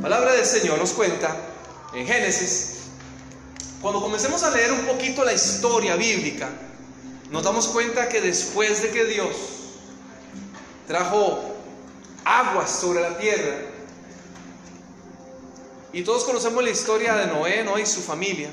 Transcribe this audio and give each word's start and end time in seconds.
palabra 0.00 0.32
del 0.32 0.46
Señor 0.46 0.78
nos 0.78 0.92
cuenta 0.92 1.36
en 1.94 2.06
Génesis, 2.06 2.76
cuando 3.82 4.00
comencemos 4.00 4.42
a 4.42 4.50
leer 4.50 4.72
un 4.72 4.86
poquito 4.86 5.24
la 5.24 5.32
historia 5.32 5.96
bíblica, 5.96 6.48
nos 7.30 7.42
damos 7.42 7.68
cuenta 7.68 8.08
que 8.08 8.20
después 8.20 8.82
de 8.82 8.90
que 8.90 9.04
Dios 9.04 9.36
trajo 10.86 11.54
aguas 12.24 12.70
sobre 12.70 13.02
la 13.02 13.18
tierra, 13.18 13.56
y 15.92 16.02
todos 16.02 16.24
conocemos 16.24 16.62
la 16.62 16.70
historia 16.70 17.16
de 17.16 17.26
Noé, 17.26 17.64
y 17.82 17.86
su 17.86 18.00
familia, 18.00 18.50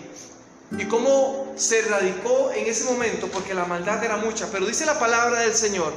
y 0.77 0.86
cómo 0.86 1.54
se 1.55 1.82
radicó 1.83 2.51
en 2.51 2.68
ese 2.68 2.86
momento, 2.86 3.27
porque 3.27 3.54
la 3.54 3.65
maldad 3.65 4.04
era 4.04 4.18
mucha, 4.18 4.47
pero 4.51 4.65
dice 4.65 4.86
la 4.86 5.00
palabra 5.00 5.41
del 5.41 5.54
Señor, 5.54 5.93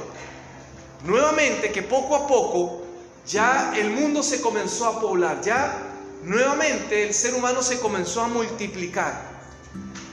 nuevamente 1.03 1.71
que 1.71 1.81
poco 1.81 2.15
a 2.15 2.27
poco 2.27 2.80
ya 3.27 3.73
el 3.77 3.91
mundo 3.91 4.23
se 4.23 4.41
comenzó 4.41 4.87
a 4.87 4.99
poblar, 4.99 5.41
ya 5.41 5.77
nuevamente 6.23 7.03
el 7.03 7.13
ser 7.13 7.33
humano 7.33 7.61
se 7.61 7.79
comenzó 7.79 8.21
a 8.21 8.27
multiplicar. 8.27 9.31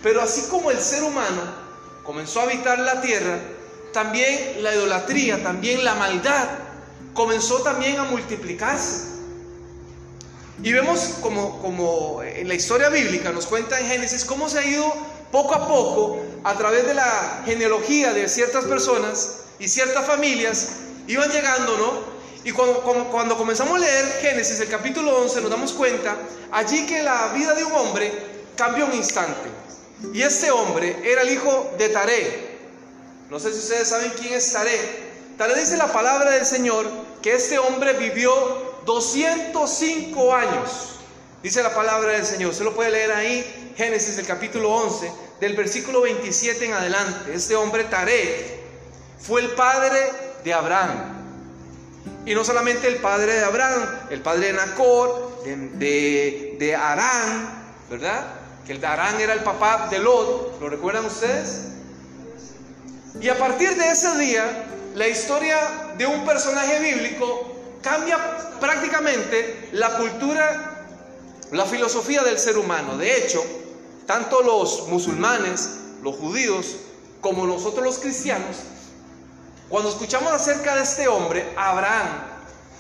Pero 0.03 0.23
así 0.23 0.43
como 0.49 0.71
el 0.71 0.79
ser 0.79 1.03
humano 1.03 1.43
comenzó 2.05 2.41
a 2.41 2.45
habitar 2.45 2.79
la 2.79 3.01
tierra, 3.01 3.39
también 3.93 4.63
la 4.63 4.75
idolatría, 4.75 5.43
también 5.43 5.85
la 5.85 5.95
maldad 5.95 6.49
comenzó 7.15 7.63
también 7.63 7.99
a 7.99 8.05
multiplicarse. 8.05 9.09
Y 10.63 10.73
vemos 10.73 11.17
como, 11.21 11.61
como 11.61 12.23
en 12.23 12.49
la 12.49 12.55
historia 12.55 12.89
bíblica 12.89 13.31
nos 13.31 13.47
cuenta 13.47 13.79
en 13.79 13.87
Génesis 13.87 14.25
cómo 14.25 14.49
se 14.49 14.59
ha 14.59 14.67
ido 14.67 14.93
poco 15.31 15.55
a 15.55 15.69
poco 15.69 16.21
a 16.45 16.55
través 16.55 16.87
de 16.87 16.95
la 16.95 17.43
genealogía 17.45 18.13
de 18.13 18.29
ciertas 18.29 18.65
personas 18.65 19.41
y 19.59 19.69
ciertas 19.69 20.07
familias, 20.07 20.69
iban 21.07 21.31
llegando, 21.31 21.77
¿no? 21.77 22.18
Y 22.49 22.53
cuando, 22.53 23.37
comenzamos 23.37 23.77
a 23.77 23.79
leer 23.79 24.07
Génesis, 24.23 24.59
el 24.61 24.71
capítulo 24.71 25.19
11, 25.19 25.43
nos 25.43 25.51
damos 25.51 25.71
cuenta 25.75 26.17
allí 26.51 26.87
que 26.87 27.03
la 27.03 27.29
vida 27.35 27.53
de 27.53 27.63
un 27.63 27.73
hombre 27.73 28.11
cambió 28.57 28.87
un 28.87 28.95
instante. 28.95 29.51
Y 30.15 30.23
este 30.23 30.51
hombre 30.51 30.97
era 31.05 31.21
el 31.21 31.31
hijo 31.31 31.75
de 31.77 31.91
Taré. 31.91 32.59
No 33.29 33.39
sé 33.39 33.53
si 33.53 33.59
ustedes 33.59 33.89
saben 33.89 34.11
quién 34.19 34.33
es 34.33 34.51
Taré. 34.51 34.81
Taré 35.37 35.61
dice 35.61 35.77
la 35.77 35.93
palabra 35.93 36.31
del 36.31 36.47
Señor 36.47 36.87
que 37.21 37.35
este 37.35 37.59
hombre 37.59 37.93
vivió 37.93 38.81
205 38.87 40.35
años. 40.35 41.01
Dice 41.43 41.63
la 41.63 41.75
palabra 41.75 42.13
del 42.13 42.25
Señor. 42.25 42.55
Se 42.55 42.65
lo 42.65 42.75
puede 42.75 42.93
leer 42.93 43.13
ahí, 43.13 43.75
Génesis, 43.77 44.17
el 44.17 44.27
capítulo 44.27 44.71
11, 44.71 45.13
del 45.39 45.55
versículo 45.55 46.01
27 46.01 46.65
en 46.65 46.73
adelante. 46.73 47.35
Este 47.35 47.57
hombre 47.57 47.85
Taré 47.85 48.63
fue 49.21 49.43
el 49.43 49.51
padre 49.51 50.01
de 50.43 50.55
Abraham. 50.55 51.18
Y 52.27 52.35
no 52.35 52.45
solamente 52.45 52.89
el 52.89 52.97
padre 52.97 53.35
de 53.35 53.45
Abraham, 53.45 53.83
el 54.11 54.21
padre 54.21 54.49
de 54.49 54.53
Nacor, 54.53 55.43
de, 55.45 56.57
de, 56.59 56.77
Arán, 56.77 57.65
¿verdad? 57.91 58.35
Que 58.67 58.73
el 58.73 58.81
de 58.81 58.87
Arán 58.87 59.21
era 59.21 59.33
el 59.33 59.41
papá 59.41 59.89
de 59.91 59.99
Lot, 59.99 60.61
¿lo 60.61 60.69
recuerdan 60.69 61.07
ustedes? 61.07 61.69
Y 63.21 63.29
a 63.29 63.39
partir 63.39 63.75
de 63.77 63.91
ese 63.91 64.17
día, 64.19 64.67
la 64.95 65.09
historia 65.09 65.57
de 65.97 66.07
un 66.07 66.25
personaje 66.25 66.81
bíblico 66.81 67.57
cambia 67.83 68.19
prácticamente 68.61 69.71
la 69.73 69.97
cultura, 69.97 70.87
la 71.53 71.65
filosofía 71.65 72.23
del 72.23 72.39
ser 72.39 72.59
humano. 72.59 72.97
De 72.97 73.17
hecho, 73.17 73.43
tanto 74.07 74.43
los 74.43 74.89
musulmanes, 74.89 75.71
los 76.03 76.17
judíos, 76.17 76.77
como 77.21 77.47
nosotros 77.47 77.85
los 77.85 77.99
cristianos, 77.99 78.57
cuando 79.69 79.91
escuchamos 79.91 80.33
acerca 80.33 80.77
de 80.77 80.83
este 80.83 81.09
hombre, 81.09 81.53
Abraham, 81.57 82.09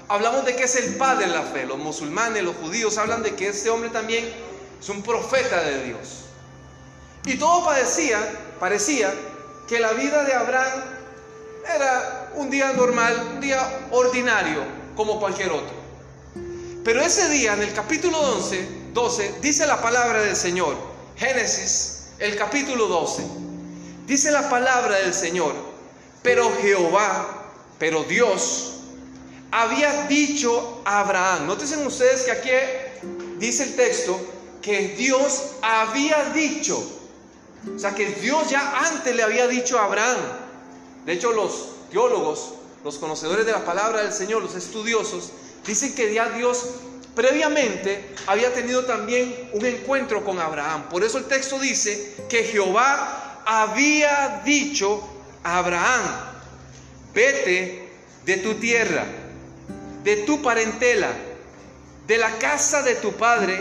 hablamos 0.09 0.45
de 0.45 0.57
que 0.57 0.65
es 0.65 0.77
el 0.77 0.95
padre 0.97 1.27
de 1.27 1.33
la 1.33 1.43
fe. 1.43 1.67
Los 1.67 1.79
musulmanes, 1.79 2.43
los 2.43 2.57
judíos 2.57 2.97
hablan 2.97 3.23
de 3.23 3.35
que 3.35 3.49
este 3.49 3.69
hombre 3.69 3.91
también 3.91 4.29
es 4.81 4.89
un 4.89 5.03
profeta 5.03 5.63
de 5.63 5.85
Dios. 5.85 6.25
Y 7.27 7.37
todo 7.37 7.65
parecía, 7.65 8.19
parecía 8.59 9.13
que 9.69 9.79
la 9.81 9.93
vida 9.93 10.25
de 10.25 10.33
Abraham 10.33 10.81
era 11.77 12.31
un 12.37 12.49
día 12.49 12.73
normal, 12.73 13.33
un 13.35 13.41
día 13.41 13.87
ordinario, 13.91 14.63
como 14.97 15.21
cualquier 15.21 15.51
otro. 15.51 15.77
Pero 16.85 17.03
ese 17.03 17.29
día, 17.29 17.53
en 17.53 17.63
el 17.63 17.75
capítulo 17.75 18.19
11, 18.19 18.69
12, 18.95 19.35
dice 19.43 19.67
la 19.67 19.83
palabra 19.83 20.23
del 20.23 20.35
Señor. 20.35 20.75
Génesis, 21.17 22.07
el 22.19 22.35
capítulo 22.37 22.87
12. 22.87 23.25
Dice 24.07 24.31
la 24.31 24.49
palabra 24.49 24.97
del 24.97 25.13
Señor. 25.13 25.53
Pero 26.23 26.51
Jehová, 26.61 27.53
pero 27.79 28.05
Dios, 28.05 28.75
había 29.51 30.07
dicho 30.07 30.83
a 30.85 31.01
Abraham, 31.01 31.47
noten 31.47 31.87
ustedes 31.87 32.23
que 32.23 32.33
aquí 32.33 32.51
dice 33.39 33.65
el 33.65 33.77
texto 33.77 34.21
que 34.61 34.89
Dios 34.89 35.53
había 35.63 36.31
dicho, 36.31 36.83
o 37.75 37.79
sea 37.79 37.95
que 37.95 38.07
Dios 38.07 38.51
ya 38.51 38.81
antes 38.87 39.15
le 39.15 39.23
había 39.23 39.47
dicho 39.47 39.79
a 39.79 39.85
Abraham. 39.85 40.19
De 41.07 41.15
hecho 41.15 41.33
los 41.33 41.71
teólogos, 41.91 42.55
los 42.85 42.99
conocedores 42.99 43.47
de 43.47 43.53
la 43.53 43.65
palabra 43.65 44.03
del 44.03 44.13
Señor, 44.13 44.43
los 44.43 44.55
estudiosos, 44.55 45.31
dicen 45.67 45.95
que 45.95 46.13
ya 46.13 46.29
Dios 46.31 46.67
previamente 47.15 48.15
había 48.27 48.53
tenido 48.53 48.85
también 48.85 49.51
un 49.53 49.65
encuentro 49.65 50.25
con 50.25 50.39
Abraham. 50.39 50.89
Por 50.89 51.03
eso 51.03 51.19
el 51.19 51.25
texto 51.25 51.59
dice 51.59 52.15
que 52.29 52.45
Jehová 52.45 53.43
había 53.47 54.43
dicho 54.45 55.03
Abraham, 55.43 56.03
vete 57.15 57.89
de 58.25 58.37
tu 58.39 58.55
tierra, 58.55 59.05
de 60.05 60.17
tu 60.19 60.43
parentela, 60.43 61.11
de 62.07 62.19
la 62.19 62.39
casa 62.39 62.83
de 62.83 62.95
tu 62.97 63.13
padre, 63.13 63.61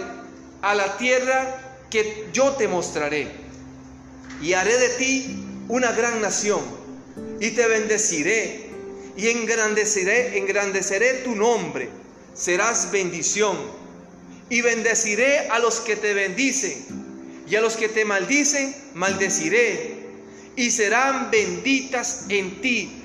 a 0.62 0.74
la 0.74 0.98
tierra 0.98 1.86
que 1.90 2.28
yo 2.34 2.52
te 2.54 2.68
mostraré. 2.68 3.28
Y 4.42 4.54
haré 4.54 4.78
de 4.78 4.90
ti 4.90 5.46
una 5.68 5.92
gran 5.92 6.22
nación, 6.22 6.62
y 7.40 7.52
te 7.52 7.68
bendeciré, 7.68 8.70
y 9.16 9.30
engrandeceré, 9.30 10.38
engrandeceré 10.38 11.14
tu 11.24 11.36
nombre, 11.36 11.90
serás 12.34 12.92
bendición, 12.92 13.58
y 14.50 14.62
bendeciré 14.62 15.50
a 15.50 15.60
los 15.60 15.80
que 15.80 15.96
te 15.96 16.14
bendicen, 16.14 17.44
y 17.50 17.56
a 17.56 17.62
los 17.62 17.76
que 17.78 17.90
te 17.90 18.06
maldicen, 18.06 18.76
maldeciré 18.94 19.97
y 20.58 20.72
serán 20.72 21.30
benditas 21.30 22.26
en 22.30 22.60
ti 22.62 23.04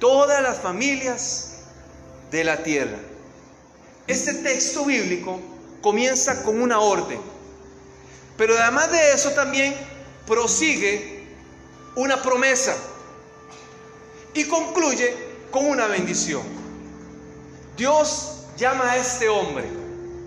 todas 0.00 0.42
las 0.42 0.58
familias 0.58 1.60
de 2.32 2.42
la 2.42 2.62
tierra. 2.64 2.98
Este 4.08 4.34
texto 4.34 4.84
bíblico 4.84 5.40
comienza 5.80 6.42
con 6.42 6.60
una 6.60 6.80
orden, 6.80 7.20
pero 8.36 8.58
además 8.58 8.90
de 8.90 9.12
eso 9.12 9.30
también 9.30 9.76
prosigue 10.26 11.24
una 11.94 12.20
promesa 12.20 12.76
y 14.34 14.44
concluye 14.44 15.14
con 15.52 15.66
una 15.66 15.86
bendición. 15.86 16.42
Dios 17.76 18.40
llama 18.56 18.90
a 18.90 18.96
este 18.96 19.28
hombre, 19.28 19.68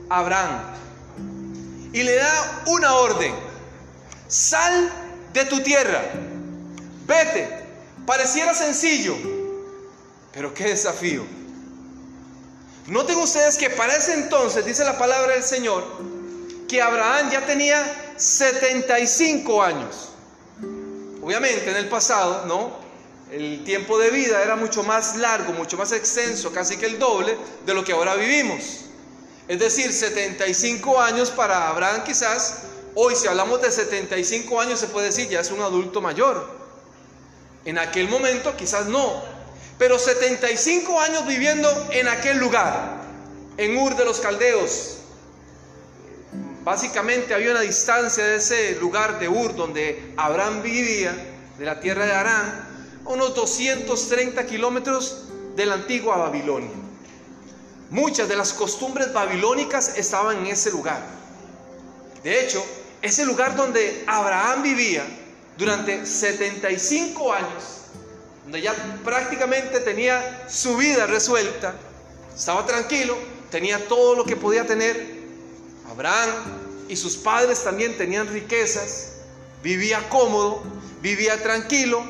Abraham, 0.10 0.62
y 1.92 2.02
le 2.02 2.16
da 2.16 2.64
una 2.68 2.96
orden, 2.96 3.36
sal 4.30 4.90
de 5.34 5.44
tu 5.46 5.62
tierra 5.64 6.31
vete. 7.12 7.48
Pareciera 8.06 8.54
sencillo, 8.54 9.16
pero 10.34 10.54
qué 10.54 10.70
desafío. 10.70 11.24
Noten 12.88 13.18
ustedes 13.18 13.58
que 13.58 13.70
para 13.70 13.96
ese 13.96 14.14
entonces, 14.16 14.66
dice 14.66 14.84
la 14.84 14.98
palabra 14.98 15.34
del 15.34 15.44
Señor, 15.44 15.84
que 16.68 16.82
Abraham 16.82 17.30
ya 17.32 17.46
tenía 17.46 18.14
75 18.18 19.62
años. 19.62 20.10
Obviamente 21.22 21.70
en 21.70 21.78
el 21.78 21.90
pasado, 21.90 22.46
¿no? 22.48 22.80
El 23.32 23.64
tiempo 23.64 24.00
de 24.00 24.10
vida 24.10 24.42
era 24.42 24.56
mucho 24.56 24.84
más 24.84 25.16
largo, 25.18 25.54
mucho 25.54 25.78
más 25.78 25.92
extenso, 25.92 26.52
casi 26.52 26.78
que 26.78 26.88
el 26.88 26.98
doble 26.98 27.38
de 27.66 27.74
lo 27.74 27.84
que 27.84 27.94
ahora 27.94 28.16
vivimos. 28.16 28.86
Es 29.48 29.60
decir, 29.60 29.94
75 29.94 31.00
años 31.00 31.30
para 31.30 31.70
Abraham 31.70 32.04
quizás, 32.04 32.64
hoy 32.96 33.16
si 33.16 33.28
hablamos 33.28 33.62
de 33.62 33.72
75 33.72 34.60
años 34.60 34.80
se 34.80 34.88
puede 34.88 35.08
decir 35.08 35.30
ya 35.30 35.42
es 35.42 35.52
un 35.52 35.62
adulto 35.62 36.02
mayor. 36.02 36.61
En 37.66 37.78
aquel 37.78 38.10
momento 38.10 38.56
quizás 38.56 38.88
no, 38.88 39.22
pero 39.78 40.00
75 40.00 41.00
años 41.00 41.28
viviendo 41.28 41.70
en 41.92 42.08
aquel 42.08 42.38
lugar, 42.38 43.02
en 43.58 43.78
Ur 43.78 43.96
de 43.96 44.06
los 44.06 44.20
Caldeos. 44.20 44.98
Básicamente 46.64 47.34
había 47.34 47.52
una 47.52 47.62
distancia 47.62 48.24
de 48.24 48.36
ese 48.36 48.76
lugar 48.80 49.20
de 49.20 49.28
Ur 49.28 49.56
donde 49.56 50.14
Abraham 50.18 50.62
vivía, 50.62 51.16
de 51.58 51.66
la 51.66 51.80
tierra 51.80 52.06
de 52.06 52.14
Arán, 52.14 53.00
unos 53.06 53.36
230 53.36 54.46
kilómetros 54.46 55.26
de 55.56 55.66
la 55.66 55.76
antigua 55.76 56.18
Babilonia. 56.18 56.72
Muchas 57.90 58.28
de 58.30 58.36
las 58.36 58.54
costumbres 58.54 59.12
babilónicas 59.12 59.98
estaban 59.98 60.38
en 60.40 60.48
ese 60.48 60.72
lugar. 60.72 61.02
De 62.24 62.44
hecho, 62.44 62.64
ese 63.02 63.26
lugar 63.26 63.56
donde 63.56 64.04
Abraham 64.08 64.64
vivía 64.64 65.04
durante 65.58 66.06
75 66.06 67.34
años, 67.34 67.64
donde 68.44 68.62
ya 68.62 68.74
prácticamente 69.04 69.80
tenía 69.82 70.48
su 70.50 70.78
vida 70.78 71.06
resuelta, 71.06 71.76
estaba 72.36 72.66
tranquilo, 72.66 73.16
tenía 73.50 73.88
todo 73.88 74.16
lo 74.16 74.26
que 74.26 74.36
podía 74.36 74.66
tener. 74.66 75.22
Abraham 75.90 76.30
y 76.88 76.96
sus 76.96 77.18
padres 77.18 77.64
también 77.64 77.98
tenían 77.98 78.28
riquezas, 78.28 79.14
vivía 79.62 80.10
cómodo, 80.10 80.64
vivía 81.02 81.42
tranquilo. 81.42 82.04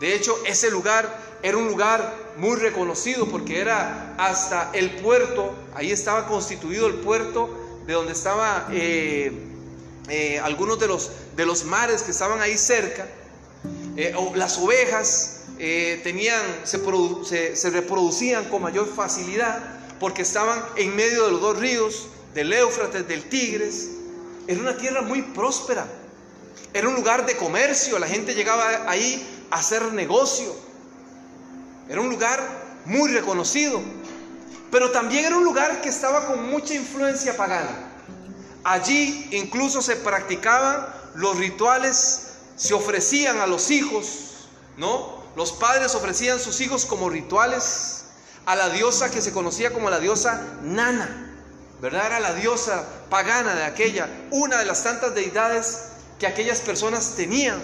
De 0.00 0.14
hecho, 0.14 0.36
ese 0.44 0.70
lugar 0.70 1.18
era 1.42 1.56
un 1.56 1.68
lugar 1.68 2.14
muy 2.36 2.56
reconocido 2.56 3.26
porque 3.28 3.60
era 3.60 4.14
hasta 4.18 4.70
el 4.72 4.90
puerto, 4.96 5.54
ahí 5.74 5.90
estaba 5.90 6.26
constituido 6.26 6.86
el 6.86 6.94
puerto 6.94 7.48
de 7.86 7.94
donde 7.94 8.12
estaban 8.12 8.66
eh, 8.72 9.47
eh, 10.08 10.38
algunos 10.38 10.78
de 10.78 10.88
los, 10.88 11.10
de 11.36 11.46
los 11.46 11.64
mares 11.64 12.02
que 12.02 12.10
estaban 12.10 12.40
ahí 12.40 12.56
cerca. 12.56 13.06
Eh, 13.96 14.14
las 14.34 14.58
ovejas 14.58 15.34
tenían, 15.58 16.42
se, 16.64 17.56
se 17.56 17.70
reproducían 17.70 18.44
con 18.44 18.62
mayor 18.62 18.86
facilidad 18.94 19.78
porque 19.98 20.22
estaban 20.22 20.62
en 20.76 20.94
medio 20.94 21.26
de 21.26 21.32
los 21.32 21.40
dos 21.40 21.58
ríos, 21.58 22.06
del 22.34 22.52
Éufrates, 22.52 23.06
del 23.08 23.28
Tigres. 23.28 23.88
Era 24.46 24.60
una 24.60 24.76
tierra 24.76 25.02
muy 25.02 25.22
próspera. 25.22 25.86
Era 26.72 26.88
un 26.88 26.94
lugar 26.94 27.26
de 27.26 27.36
comercio. 27.36 27.98
La 27.98 28.06
gente 28.06 28.34
llegaba 28.34 28.88
ahí 28.88 29.46
a 29.50 29.56
hacer 29.56 29.92
negocio. 29.92 30.54
Era 31.88 32.00
un 32.00 32.10
lugar 32.10 32.40
muy 32.84 33.10
reconocido. 33.10 33.80
Pero 34.70 34.90
también 34.90 35.24
era 35.24 35.36
un 35.36 35.44
lugar 35.44 35.80
que 35.80 35.88
estaba 35.88 36.26
con 36.26 36.48
mucha 36.48 36.74
influencia 36.74 37.36
pagana. 37.36 37.87
Allí 38.68 39.26
incluso 39.30 39.80
se 39.80 39.96
practicaban 39.96 40.86
los 41.14 41.38
rituales, 41.38 42.32
se 42.54 42.74
ofrecían 42.74 43.40
a 43.40 43.46
los 43.46 43.70
hijos, 43.70 44.46
¿no? 44.76 45.24
Los 45.36 45.52
padres 45.52 45.94
ofrecían 45.94 46.38
sus 46.38 46.60
hijos 46.60 46.84
como 46.84 47.08
rituales 47.08 48.04
a 48.44 48.56
la 48.56 48.68
diosa 48.68 49.10
que 49.10 49.22
se 49.22 49.32
conocía 49.32 49.72
como 49.72 49.88
la 49.88 50.00
diosa 50.00 50.42
Nana, 50.60 51.32
¿verdad? 51.80 52.08
Era 52.08 52.20
la 52.20 52.34
diosa 52.34 52.86
pagana 53.08 53.54
de 53.54 53.64
aquella, 53.64 54.06
una 54.32 54.58
de 54.58 54.66
las 54.66 54.84
tantas 54.84 55.14
deidades 55.14 55.84
que 56.18 56.26
aquellas 56.26 56.60
personas 56.60 57.14
tenían. 57.16 57.58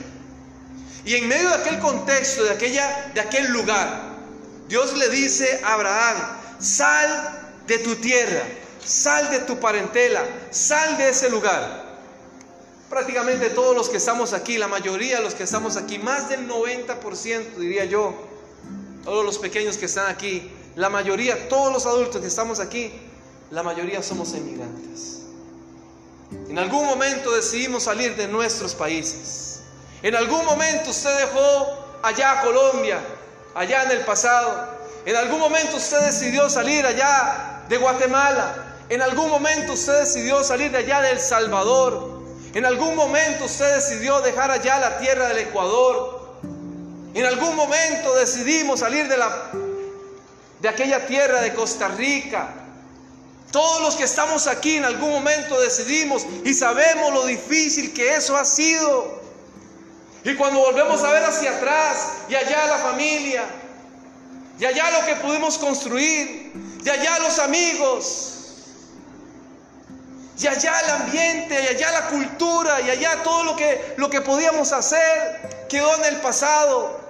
Y 1.05 1.17
en 1.17 1.29
medio 1.29 1.51
de 1.51 1.57
aquel 1.57 1.81
contexto, 1.81 2.45
de, 2.45 2.51
aquella, 2.51 3.11
de 3.13 3.21
aquel 3.21 3.53
lugar, 3.53 4.15
Dios 4.69 4.97
le 4.97 5.11
dice 5.11 5.61
a 5.65 5.75
Abraham, 5.75 6.17
sal 6.61 7.61
de 7.67 7.79
tu 7.81 7.95
tierra, 7.97 8.43
sal 8.85 9.31
de 9.31 9.41
tu 9.41 9.59
parentela, 9.59 10.23
sal 10.51 10.97
de 10.99 11.09
ese 11.09 11.31
lugar. 11.31 11.85
Prácticamente 12.91 13.51
todos 13.51 13.75
los 13.75 13.89
que 13.89 13.97
estamos 13.97 14.33
aquí, 14.33 14.59
la 14.59 14.69
mayoría 14.69 15.17
de 15.17 15.23
los 15.23 15.35
que 15.35 15.45
estamos 15.45 15.77
aquí, 15.77 15.99
más 15.99 16.29
del 16.29 16.49
90% 16.49 17.57
diría 17.57 17.85
yo, 17.87 18.15
todos 19.05 19.25
los 19.25 19.39
pequeños 19.39 19.77
que 19.77 19.87
están 19.87 20.09
aquí, 20.09 20.51
la 20.77 20.89
mayoría, 20.91 21.49
todos 21.49 21.73
los 21.73 21.87
adultos 21.87 22.21
que 22.21 22.29
estamos 22.29 22.61
aquí, 22.61 22.93
la 23.51 23.63
mayoría 23.63 24.03
somos 24.03 24.35
emigrantes. 24.35 25.21
En 26.49 26.59
algún 26.59 26.87
momento 26.87 27.33
decidimos 27.33 27.85
salir 27.85 28.17
de 28.17 28.29
nuestros 28.29 28.75
países. 28.75 29.61
En 30.03 30.15
algún 30.15 30.45
momento 30.45 30.91
usted 30.91 31.17
dejó 31.19 31.99
allá 32.03 32.43
Colombia, 32.43 33.01
allá 33.55 33.85
en 33.85 33.93
el 33.93 34.01
pasado. 34.01 34.69
En 35.07 35.17
algún 35.17 35.41
momento 35.41 35.77
usted 35.77 36.01
decidió 36.01 36.49
salir 36.51 36.85
allá 36.85 37.65
de 37.69 37.77
Guatemala. 37.77 38.74
En 38.89 39.01
algún 39.01 39.31
momento 39.31 39.73
usted 39.73 40.01
decidió 40.01 40.45
salir 40.45 40.71
de 40.71 40.79
allá 40.79 41.01
de 41.01 41.13
El 41.13 41.21
Salvador. 41.21 42.23
En 42.53 42.67
algún 42.67 42.95
momento 42.95 43.47
usted 43.47 43.75
decidió 43.77 44.21
dejar 44.21 44.51
allá 44.51 44.79
la 44.79 44.99
tierra 44.99 45.29
del 45.29 45.39
Ecuador. 45.39 46.39
En 47.15 47.25
algún 47.25 47.57
momento 47.57 48.15
decidimos 48.17 48.81
salir 48.81 49.09
de, 49.09 49.17
la, 49.17 49.51
de 50.61 50.69
aquella 50.69 51.07
tierra 51.07 51.41
de 51.41 51.55
Costa 51.55 51.89
Rica. 51.89 52.53
Todos 53.51 53.83
los 53.83 53.95
que 53.95 54.05
estamos 54.05 54.47
aquí 54.49 54.77
en 54.77 54.85
algún 54.85 55.13
momento 55.13 55.61
decidimos 55.61 56.27
y 56.45 56.53
sabemos 56.53 57.15
lo 57.15 57.25
difícil 57.25 57.95
que 57.95 58.17
eso 58.17 58.37
ha 58.37 58.45
sido. 58.45 59.23
Y 60.25 60.35
cuando 60.35 60.61
volvemos 60.61 61.03
a 61.05 61.11
ver 61.11 61.23
hacia 61.23 61.57
atrás 61.57 62.09
y 62.29 62.35
allá 62.35 62.67
la 62.67 62.79
familia, 62.79 63.45
y 64.59 64.65
allá 64.65 64.91
lo 64.91 65.07
que 65.07 65.17
pudimos 65.17 65.59
construir, 65.59 66.53
y 66.85 66.89
allá 66.89 67.19
los 67.21 67.39
amigos, 67.39 68.34
y 70.39 70.47
allá 70.47 70.81
el 70.81 70.91
ambiente, 71.03 71.63
y 71.63 71.67
allá 71.69 71.93
la 71.93 72.09
cultura, 72.09 72.81
y 72.81 72.91
allá 72.91 73.23
todo 73.23 73.45
lo 73.45 73.57
que, 73.57 73.95
lo 73.97 74.11
que 74.11 74.21
podíamos 74.21 74.73
hacer, 74.73 75.67
quedó 75.69 75.95
en 75.97 76.05
el 76.07 76.17
pasado. 76.21 77.01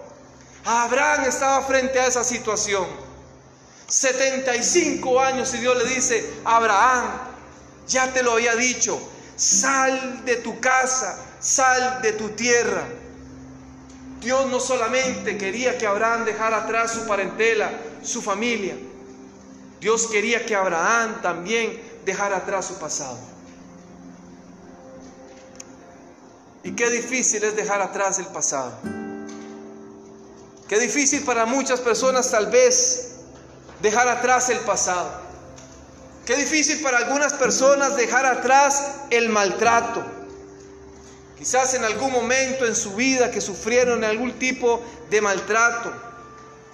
Abraham 0.65 1.25
estaba 1.25 1.65
frente 1.65 1.99
a 1.99 2.07
esa 2.07 2.23
situación. 2.23 2.87
75 3.89 5.21
años 5.21 5.55
y 5.55 5.59
Dios 5.59 5.77
le 5.83 5.95
dice, 5.95 6.35
Abraham, 6.45 7.05
ya 7.87 8.13
te 8.13 8.23
lo 8.23 8.33
había 8.33 8.55
dicho, 8.57 8.99
sal 9.37 10.25
de 10.25 10.37
tu 10.37 10.61
casa, 10.61 11.19
sal 11.41 12.03
de 12.03 12.13
tu 12.13 12.31
tierra. 12.31 12.85
Dios 14.21 14.47
no 14.47 14.59
solamente 14.61 15.37
quería 15.37 15.77
que 15.77 15.87
Abraham 15.87 16.25
dejara 16.25 16.59
atrás 16.59 16.93
su 16.93 17.07
parentela, 17.07 17.71
su 18.03 18.23
familia. 18.23 18.75
Dios 19.81 20.07
quería 20.07 20.47
que 20.47 20.55
Abraham 20.55 21.21
también 21.21 21.79
dejara 22.05 22.39
atrás 22.39 22.67
su 22.67 22.75
pasado. 22.75 23.19
Y 26.63 26.73
qué 26.73 26.89
difícil 26.91 27.45
es 27.45 27.57
dejar 27.57 27.81
atrás 27.83 28.19
el 28.19 28.27
pasado. 28.27 28.73
Qué 30.69 30.79
difícil 30.79 31.23
para 31.25 31.45
muchas 31.45 31.81
personas 31.81 32.31
tal 32.31 32.47
vez 32.47 33.17
dejar 33.83 34.09
atrás 34.09 34.49
el 34.49 34.59
pasado. 34.61 35.11
Qué 36.25 36.37
difícil 36.37 36.81
para 36.83 36.99
algunas 36.99 37.35
personas 37.35 37.97
dejar 37.97 38.25
atrás 38.25 38.93
el 39.11 39.29
maltrato 39.29 40.03
Quizás 41.45 41.75
en 41.75 41.85
algún 41.85 42.11
momento 42.11 42.65
en 42.65 42.75
su 42.75 42.95
vida 42.95 43.31
que 43.31 43.41
sufrieron 43.41 44.03
algún 44.03 44.33
tipo 44.39 44.81
de 45.11 45.21
maltrato 45.21 45.93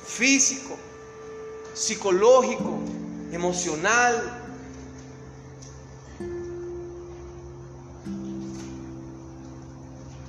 físico, 0.06 0.76
psicológico, 1.74 2.78
emocional. 3.32 4.39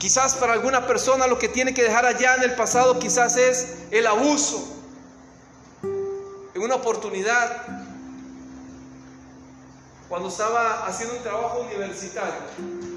Quizás 0.02 0.34
para 0.34 0.54
alguna 0.54 0.88
persona 0.88 1.28
lo 1.28 1.38
que 1.38 1.48
tiene 1.48 1.76
que 1.76 1.84
dejar 1.84 2.08
allá 2.08 2.34
en 2.34 2.42
el 2.42 2.56
pasado 2.56 2.98
quizás 2.98 3.38
es 3.38 3.76
el 3.92 4.08
abuso. 4.08 4.68
En 5.84 6.62
una 6.64 6.74
oportunidad, 6.74 7.68
cuando 10.10 10.30
estaba 10.30 10.88
haciendo 10.88 11.18
un 11.18 11.22
trabajo 11.22 11.60
universitario, 11.60 12.34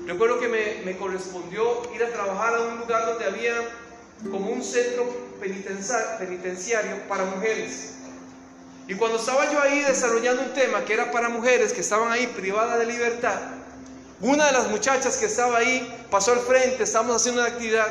Recuerdo 0.07 0.40
que 0.40 0.49
me, 0.49 0.97
correspondió 0.97 1.83
ir 1.95 2.05
a 2.05 2.11
trabajar 2.11 2.55
a 2.55 2.61
un 2.61 2.79
lugar 2.79 3.05
donde 3.07 3.26
había 3.26 3.55
como 4.31 4.49
un 4.50 4.62
centro 4.62 5.07
penitenciario 5.40 7.07
para 7.07 7.26
mujeres. 7.26 7.97
Y 8.88 8.95
cuando 8.95 9.19
estaba 9.19 9.50
yo 9.52 9.61
ahí 9.61 9.81
desarrollando 9.81 10.43
un 10.43 10.55
tema 10.55 10.87
que 10.87 10.95
era 10.95 11.11
para 11.11 11.29
mujeres 11.29 11.75
que 11.75 11.83
estaban 11.83 12.11
ahí 12.12 12.26
privadas 12.29 12.79
de 12.79 12.87
libertad, 12.87 13.40
una 14.25 14.47
de 14.47 14.52
las 14.52 14.69
muchachas 14.69 15.19
que 15.19 15.26
estaba 15.26 15.59
ahí 15.59 16.07
pasó 16.11 16.33
al 16.33 16.40
frente, 16.40 16.83
estábamos 16.83 17.16
haciendo 17.16 17.43
una 17.43 17.50
actividad, 17.50 17.87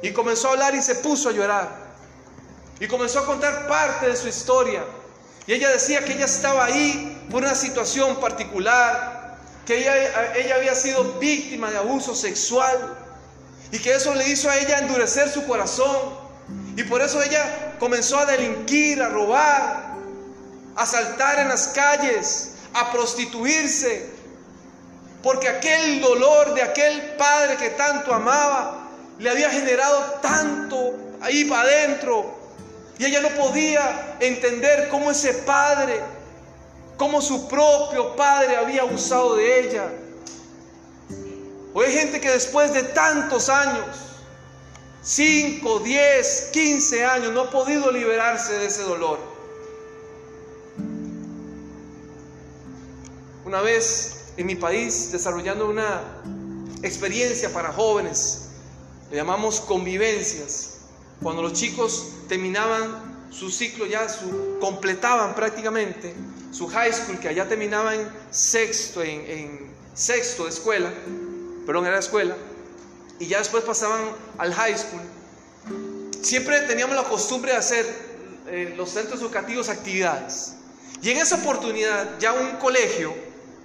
y 0.00 0.12
comenzó 0.12 0.48
a 0.48 0.52
hablar 0.52 0.74
y 0.76 0.82
se 0.82 0.94
puso 0.96 1.30
a 1.30 1.32
llorar. 1.32 1.68
Y 2.78 2.86
comenzó 2.86 3.20
a 3.20 3.26
contar 3.26 3.66
parte 3.66 4.06
de 4.08 4.16
su 4.16 4.28
historia. 4.28 4.84
Y 5.46 5.54
ella 5.54 5.68
decía 5.70 6.04
que 6.04 6.12
ella 6.12 6.26
estaba 6.26 6.66
ahí 6.66 7.26
por 7.28 7.42
una 7.42 7.56
situación 7.56 8.20
particular, 8.20 9.36
que 9.66 9.78
ella, 9.78 10.54
había 10.54 10.74
sido 10.76 11.18
víctima 11.18 11.72
de 11.72 11.78
abuso 11.78 12.14
sexual 12.14 12.96
y 13.72 13.80
que 13.80 13.94
eso 13.94 14.14
le 14.14 14.28
hizo 14.28 14.48
a 14.48 14.56
ella 14.58 14.78
endurecer 14.78 15.28
su 15.28 15.44
corazón. 15.44 16.24
Y 16.76 16.84
por 16.84 17.02
eso 17.02 17.20
ella 17.20 17.74
comenzó 17.80 18.18
a 18.18 18.26
delinquir, 18.26 19.02
a 19.02 19.08
robar, 19.08 19.96
a 20.76 20.86
saltar 20.86 21.40
en 21.40 21.48
las 21.48 21.68
calles, 21.68 22.52
a 22.74 22.92
prostituirse. 22.92 24.15
Porque 25.26 25.48
aquel 25.48 26.00
dolor 26.00 26.54
de 26.54 26.62
aquel 26.62 27.16
padre 27.16 27.56
que 27.56 27.70
tanto 27.70 28.14
amaba 28.14 28.86
le 29.18 29.28
había 29.28 29.50
generado 29.50 30.20
tanto 30.22 30.94
ahí 31.20 31.44
para 31.46 31.62
adentro. 31.62 32.32
Y 32.96 33.06
ella 33.06 33.20
no 33.22 33.30
podía 33.30 34.18
entender 34.20 34.88
cómo 34.88 35.10
ese 35.10 35.34
padre 35.34 36.00
como 36.96 37.20
su 37.20 37.48
propio 37.48 38.14
padre 38.14 38.56
había 38.56 38.82
abusado 38.82 39.34
de 39.34 39.62
ella. 39.62 39.88
Hoy 41.74 41.86
hay 41.86 41.92
gente 41.92 42.20
que 42.20 42.30
después 42.30 42.72
de 42.72 42.84
tantos 42.84 43.48
años, 43.48 43.96
5, 45.02 45.80
10, 45.80 46.50
15 46.52 47.04
años, 47.04 47.32
no 47.32 47.40
ha 47.40 47.50
podido 47.50 47.90
liberarse 47.90 48.52
de 48.52 48.66
ese 48.66 48.84
dolor. 48.84 49.18
Una 53.44 53.60
vez 53.60 54.16
en 54.36 54.46
mi 54.46 54.54
país, 54.54 55.12
desarrollando 55.12 55.68
una 55.68 56.02
experiencia 56.82 57.52
para 57.52 57.72
jóvenes, 57.72 58.48
le 59.10 59.16
llamamos 59.16 59.60
convivencias, 59.60 60.78
cuando 61.22 61.42
los 61.42 61.54
chicos 61.54 62.08
terminaban 62.28 63.16
su 63.30 63.50
ciclo 63.50 63.86
ya, 63.86 64.08
su, 64.08 64.58
completaban 64.60 65.34
prácticamente, 65.34 66.14
su 66.52 66.68
high 66.68 66.92
school, 66.92 67.18
que 67.18 67.28
allá 67.28 67.48
terminaba 67.48 67.94
en 67.94 68.08
sexto, 68.30 69.02
en, 69.02 69.20
en 69.30 69.74
sexto 69.94 70.44
de 70.44 70.50
escuela, 70.50 70.92
perdón, 71.66 71.86
era 71.86 71.98
escuela, 71.98 72.36
y 73.18 73.26
ya 73.26 73.38
después 73.38 73.64
pasaban 73.64 74.02
al 74.38 74.52
high 74.52 74.76
school, 74.76 75.02
siempre 76.22 76.60
teníamos 76.62 76.96
la 76.96 77.04
costumbre 77.04 77.52
de 77.52 77.58
hacer 77.58 77.86
eh, 78.48 78.74
los 78.76 78.90
centros 78.90 79.20
educativos 79.20 79.68
actividades. 79.68 80.54
Y 81.02 81.10
en 81.10 81.18
esa 81.18 81.36
oportunidad, 81.36 82.18
ya 82.18 82.32
un 82.32 82.56
colegio, 82.56 83.14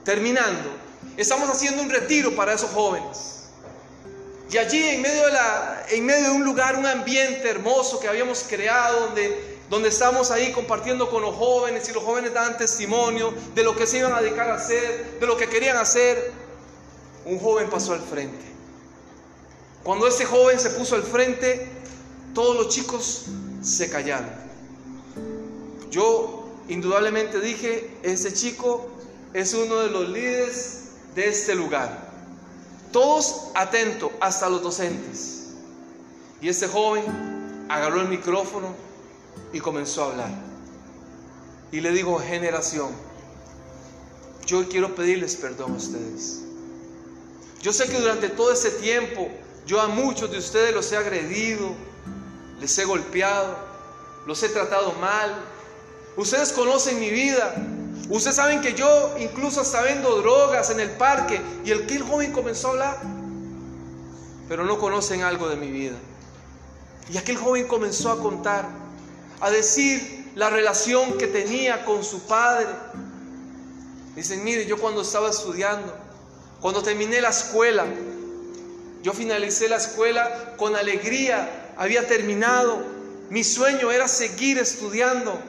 terminando, 0.04 0.70
estamos 1.18 1.50
haciendo 1.50 1.82
un 1.82 1.90
retiro 1.90 2.36
para 2.36 2.54
esos 2.54 2.72
jóvenes. 2.72 3.42
Y 4.52 4.58
allí 4.58 4.84
en 4.84 5.02
medio 5.02 5.26
de, 5.26 5.32
la, 5.32 5.86
en 5.90 6.06
medio 6.06 6.24
de 6.26 6.32
un 6.32 6.44
lugar, 6.44 6.76
un 6.76 6.86
ambiente 6.86 7.50
hermoso 7.50 8.00
que 8.00 8.08
habíamos 8.08 8.44
creado, 8.44 9.08
donde, 9.08 9.60
donde 9.70 9.88
estamos 9.88 10.30
ahí 10.30 10.52
compartiendo 10.52 11.10
con 11.10 11.22
los 11.22 11.36
jóvenes 11.36 11.88
y 11.88 11.94
los 11.94 12.04
jóvenes 12.04 12.34
daban 12.34 12.58
testimonio 12.58 13.34
de 13.56 13.64
lo 13.64 13.76
que 13.76 13.88
se 13.88 14.00
iban 14.00 14.12
a 14.14 14.22
dedicar 14.22 14.50
a 14.50 14.56
hacer, 14.56 15.20
de 15.20 15.26
lo 15.26 15.38
que 15.38 15.48
querían 15.48 15.78
hacer, 15.78 16.34
un 17.26 17.40
joven 17.40 17.70
pasó 17.70 17.94
al 17.94 18.02
frente. 18.02 18.44
Cuando 19.84 20.06
ese 20.06 20.26
joven 20.26 20.60
se 20.60 20.72
puso 20.72 20.96
al 20.96 21.04
frente, 21.04 21.70
todos 22.34 22.56
los 22.56 22.70
chicos 22.70 23.28
se 23.64 23.90
callaron. 23.90 24.30
Yo 25.90 26.46
indudablemente 26.68 27.40
dije, 27.40 27.90
ese 28.04 28.34
chico 28.34 28.90
es 29.34 29.54
uno 29.54 29.78
de 29.78 29.90
los 29.90 30.10
líderes 30.10 30.84
de 31.16 31.28
este 31.30 31.56
lugar. 31.56 32.10
Todos 32.92 33.52
atentos, 33.56 34.12
hasta 34.20 34.50
los 34.50 34.62
docentes. 34.62 35.48
Y 36.42 36.50
este 36.50 36.68
joven 36.68 37.04
agarró 37.70 38.02
el 38.02 38.08
micrófono 38.08 38.76
y 39.54 39.60
comenzó 39.60 40.04
a 40.04 40.12
hablar. 40.12 40.32
Y 41.72 41.80
le 41.80 41.92
dijo, 41.92 42.20
generación, 42.20 42.90
yo 44.46 44.68
quiero 44.68 44.94
pedirles 44.96 45.36
perdón 45.36 45.74
a 45.74 45.78
ustedes. 45.78 46.42
Yo 47.62 47.72
sé 47.72 47.88
que 47.88 48.00
durante 48.00 48.30
todo 48.30 48.52
ese 48.52 48.72
tiempo 48.72 49.30
yo 49.66 49.80
a 49.80 49.88
muchos 49.88 50.32
de 50.32 50.40
ustedes 50.40 50.74
los 50.74 50.92
he 50.92 50.98
agredido, 50.98 51.74
les 52.60 52.78
he 52.78 52.84
golpeado, 52.84 53.56
los 54.26 54.42
he 54.44 54.50
tratado 54.50 54.94
mal. 54.94 55.34
Ustedes 56.18 56.52
conocen 56.52 57.00
mi 57.00 57.10
vida. 57.10 57.56
Ustedes 58.10 58.36
saben 58.36 58.62
que 58.62 58.74
yo 58.74 59.16
incluso 59.20 59.62
hasta 59.62 59.82
vendo 59.82 60.18
drogas 60.18 60.70
en 60.70 60.80
el 60.80 60.92
parque 60.92 61.42
y 61.64 61.72
el 61.72 61.90
el 61.90 62.04
joven 62.04 62.32
comenzó 62.32 62.68
a 62.68 62.72
hablar, 62.72 62.98
pero 64.50 64.66
no 64.66 64.78
conocen 64.80 65.22
algo 65.24 65.48
de 65.48 65.56
mi 65.56 65.72
vida. 65.72 65.98
Y 67.10 67.18
aquel 67.18 67.38
joven 67.38 67.68
comenzó 67.68 68.12
a 68.12 68.20
contar, 68.20 68.68
a 69.40 69.50
decir 69.50 70.32
la 70.36 70.50
relación 70.50 71.18
que 71.18 71.28
tenía 71.28 71.86
con 71.86 72.04
su 72.04 72.22
padre. 72.24 72.68
Dicen, 74.16 74.44
mire, 74.44 74.66
yo 74.66 74.78
cuando 74.78 75.02
estaba 75.02 75.30
estudiando, 75.30 75.94
cuando 76.60 76.82
terminé 76.84 77.22
la 77.22 77.30
escuela, 77.30 77.86
yo 79.04 79.14
finalicé 79.14 79.68
la 79.68 79.78
escuela 79.78 80.54
con 80.58 80.76
alegría, 80.76 81.74
había 81.78 82.08
terminado. 82.08 82.84
Mi 83.30 83.44
sueño 83.44 83.92
era 83.92 84.08
seguir 84.08 84.58
estudiando. 84.60 85.40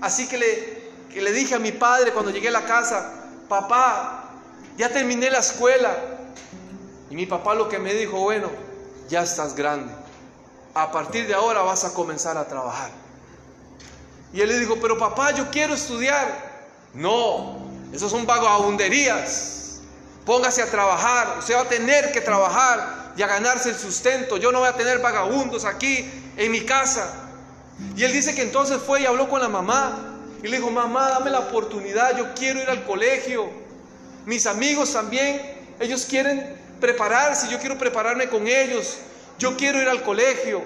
Así 0.00 0.28
que 0.28 0.38
le, 0.38 0.79
le 1.14 1.32
dije 1.32 1.54
a 1.54 1.58
mi 1.58 1.72
padre 1.72 2.12
cuando 2.12 2.30
llegué 2.30 2.48
a 2.48 2.52
la 2.52 2.64
casa, 2.64 3.12
papá, 3.48 4.30
ya 4.76 4.88
terminé 4.88 5.30
la 5.30 5.38
escuela. 5.38 5.96
Y 7.10 7.16
mi 7.16 7.26
papá 7.26 7.54
lo 7.54 7.68
que 7.68 7.78
me 7.78 7.92
dijo, 7.92 8.20
bueno, 8.20 8.50
ya 9.08 9.22
estás 9.22 9.54
grande. 9.54 9.92
A 10.74 10.92
partir 10.92 11.26
de 11.26 11.34
ahora 11.34 11.62
vas 11.62 11.84
a 11.84 11.92
comenzar 11.92 12.36
a 12.36 12.46
trabajar. 12.46 12.90
Y 14.32 14.40
él 14.40 14.48
le 14.48 14.58
dijo, 14.60 14.78
pero 14.80 14.96
papá, 14.96 15.32
yo 15.32 15.50
quiero 15.50 15.74
estudiar. 15.74 16.50
No, 16.94 17.58
eso 17.92 18.08
son 18.08 18.26
vagabunderías. 18.26 19.80
Póngase 20.24 20.62
a 20.62 20.70
trabajar, 20.70 21.38
usted 21.38 21.56
va 21.56 21.62
a 21.62 21.68
tener 21.68 22.12
que 22.12 22.20
trabajar 22.20 23.12
y 23.16 23.22
a 23.22 23.26
ganarse 23.26 23.70
el 23.70 23.76
sustento. 23.76 24.36
Yo 24.36 24.52
no 24.52 24.60
voy 24.60 24.68
a 24.68 24.76
tener 24.76 25.00
vagabundos 25.00 25.64
aquí 25.64 26.08
en 26.36 26.52
mi 26.52 26.60
casa. 26.60 27.12
Y 27.96 28.04
él 28.04 28.12
dice 28.12 28.34
que 28.34 28.42
entonces 28.42 28.80
fue 28.80 29.02
y 29.02 29.06
habló 29.06 29.28
con 29.28 29.40
la 29.40 29.48
mamá. 29.48 30.09
Y 30.42 30.48
le 30.48 30.56
dijo, 30.56 30.70
mamá, 30.70 31.10
dame 31.10 31.30
la 31.30 31.40
oportunidad, 31.40 32.16
yo 32.16 32.34
quiero 32.34 32.62
ir 32.62 32.68
al 32.68 32.84
colegio. 32.84 33.50
Mis 34.26 34.46
amigos 34.46 34.92
también, 34.92 35.40
ellos 35.78 36.06
quieren 36.06 36.56
prepararse, 36.80 37.50
yo 37.50 37.58
quiero 37.58 37.76
prepararme 37.76 38.28
con 38.28 38.46
ellos. 38.46 38.98
Yo 39.38 39.56
quiero 39.56 39.80
ir 39.80 39.88
al 39.88 40.02
colegio. 40.02 40.62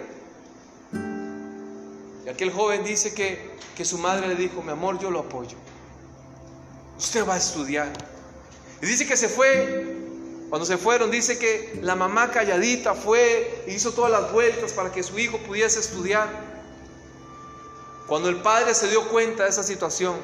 Y 2.25 2.29
aquel 2.29 2.53
joven 2.53 2.85
dice 2.85 3.15
que, 3.15 3.51
que 3.77 3.85
su 3.85 3.99
madre 3.99 4.29
le 4.29 4.35
dijo, 4.37 4.63
mi 4.63 4.73
amor, 4.73 4.99
yo 4.99 5.11
lo 5.11 5.21
apoyo. 5.21 5.57
Usted 6.99 7.27
va 7.27 7.35
a 7.35 7.39
estudiar. 7.39 7.93
Y 8.81 8.87
dice 8.87 9.07
que 9.07 9.17
se 9.17 9.29
fue 9.29 10.03
cuando 10.55 10.67
se 10.67 10.79
fueron, 10.79 11.11
dice 11.11 11.37
que 11.37 11.81
la 11.83 11.97
mamá 11.97 12.31
calladita 12.31 12.95
fue 12.95 13.65
e 13.67 13.75
hizo 13.75 13.93
todas 13.93 14.13
las 14.13 14.31
vueltas 14.31 14.73
para 14.73 14.93
que 14.93 15.03
su 15.03 15.19
hijo 15.19 15.39
pudiese 15.39 15.81
estudiar. 15.81 16.29
Cuando 18.07 18.29
el 18.29 18.37
padre 18.43 18.75
se 18.75 18.89
dio 18.89 19.09
cuenta 19.09 19.45
de 19.45 19.51
esa 19.51 19.63
situación, 19.63 20.15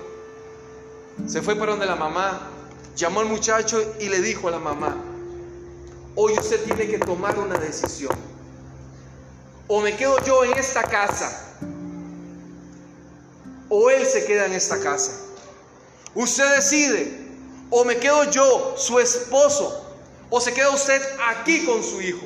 se 1.26 1.42
fue 1.42 1.56
para 1.56 1.72
donde 1.72 1.86
la 1.86 1.96
mamá, 1.96 2.48
llamó 2.96 3.20
al 3.20 3.26
muchacho 3.26 3.82
y 3.98 4.08
le 4.08 4.20
dijo 4.20 4.48
a 4.48 4.50
la 4.50 4.58
mamá, 4.58 4.96
hoy 6.14 6.38
usted 6.38 6.62
tiene 6.64 6.86
que 6.86 6.98
tomar 6.98 7.38
una 7.38 7.58
decisión. 7.58 8.14
O 9.68 9.80
me 9.80 9.96
quedo 9.96 10.18
yo 10.24 10.44
en 10.44 10.58
esta 10.58 10.82
casa, 10.82 11.56
o 13.68 13.90
él 13.90 14.04
se 14.06 14.24
queda 14.24 14.46
en 14.46 14.52
esta 14.52 14.80
casa. 14.80 15.12
Usted 16.14 16.56
decide, 16.56 17.28
o 17.70 17.84
me 17.84 17.96
quedo 17.98 18.24
yo, 18.30 18.74
su 18.76 18.98
esposo, 18.98 19.86
¿O 20.30 20.40
se 20.40 20.54
queda 20.54 20.70
usted 20.70 21.02
aquí 21.28 21.64
con 21.66 21.82
su 21.82 22.00
hijo? 22.00 22.24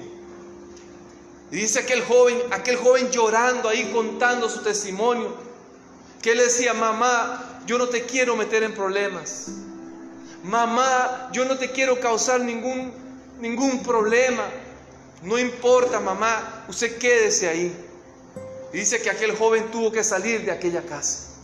Y 1.55 1.59
dice 1.59 1.79
aquel 1.79 2.03
joven, 2.03 2.37
aquel 2.51 2.75
joven 2.75 3.13
llorando 3.13 3.69
ahí 3.69 3.93
contando 3.93 4.51
su 4.51 4.61
testimonio, 4.63 5.37
que 6.21 6.35
le 6.35 6.43
decía, 6.43 6.75
mamá, 6.75 7.61
yo 7.65 7.79
no 7.79 7.89
te 7.89 8.03
quiero 8.07 8.35
meter 8.35 8.65
en 8.65 8.75
problemas. 8.75 9.47
Mamá, 10.43 11.31
yo 11.33 11.45
no 11.45 11.57
te 11.57 11.71
quiero 11.71 12.01
causar 12.01 12.41
ningún, 12.41 12.93
ningún 13.39 13.85
problema. 13.85 14.43
No 15.23 15.39
importa, 15.39 16.01
mamá, 16.01 16.65
usted 16.67 16.99
quédese 16.99 17.49
ahí. 17.49 17.73
Y 18.73 18.79
dice 18.79 19.01
que 19.01 19.11
aquel 19.11 19.37
joven 19.37 19.71
tuvo 19.71 19.93
que 19.93 20.03
salir 20.03 20.45
de 20.45 20.51
aquella 20.51 20.83
casa. 20.83 21.37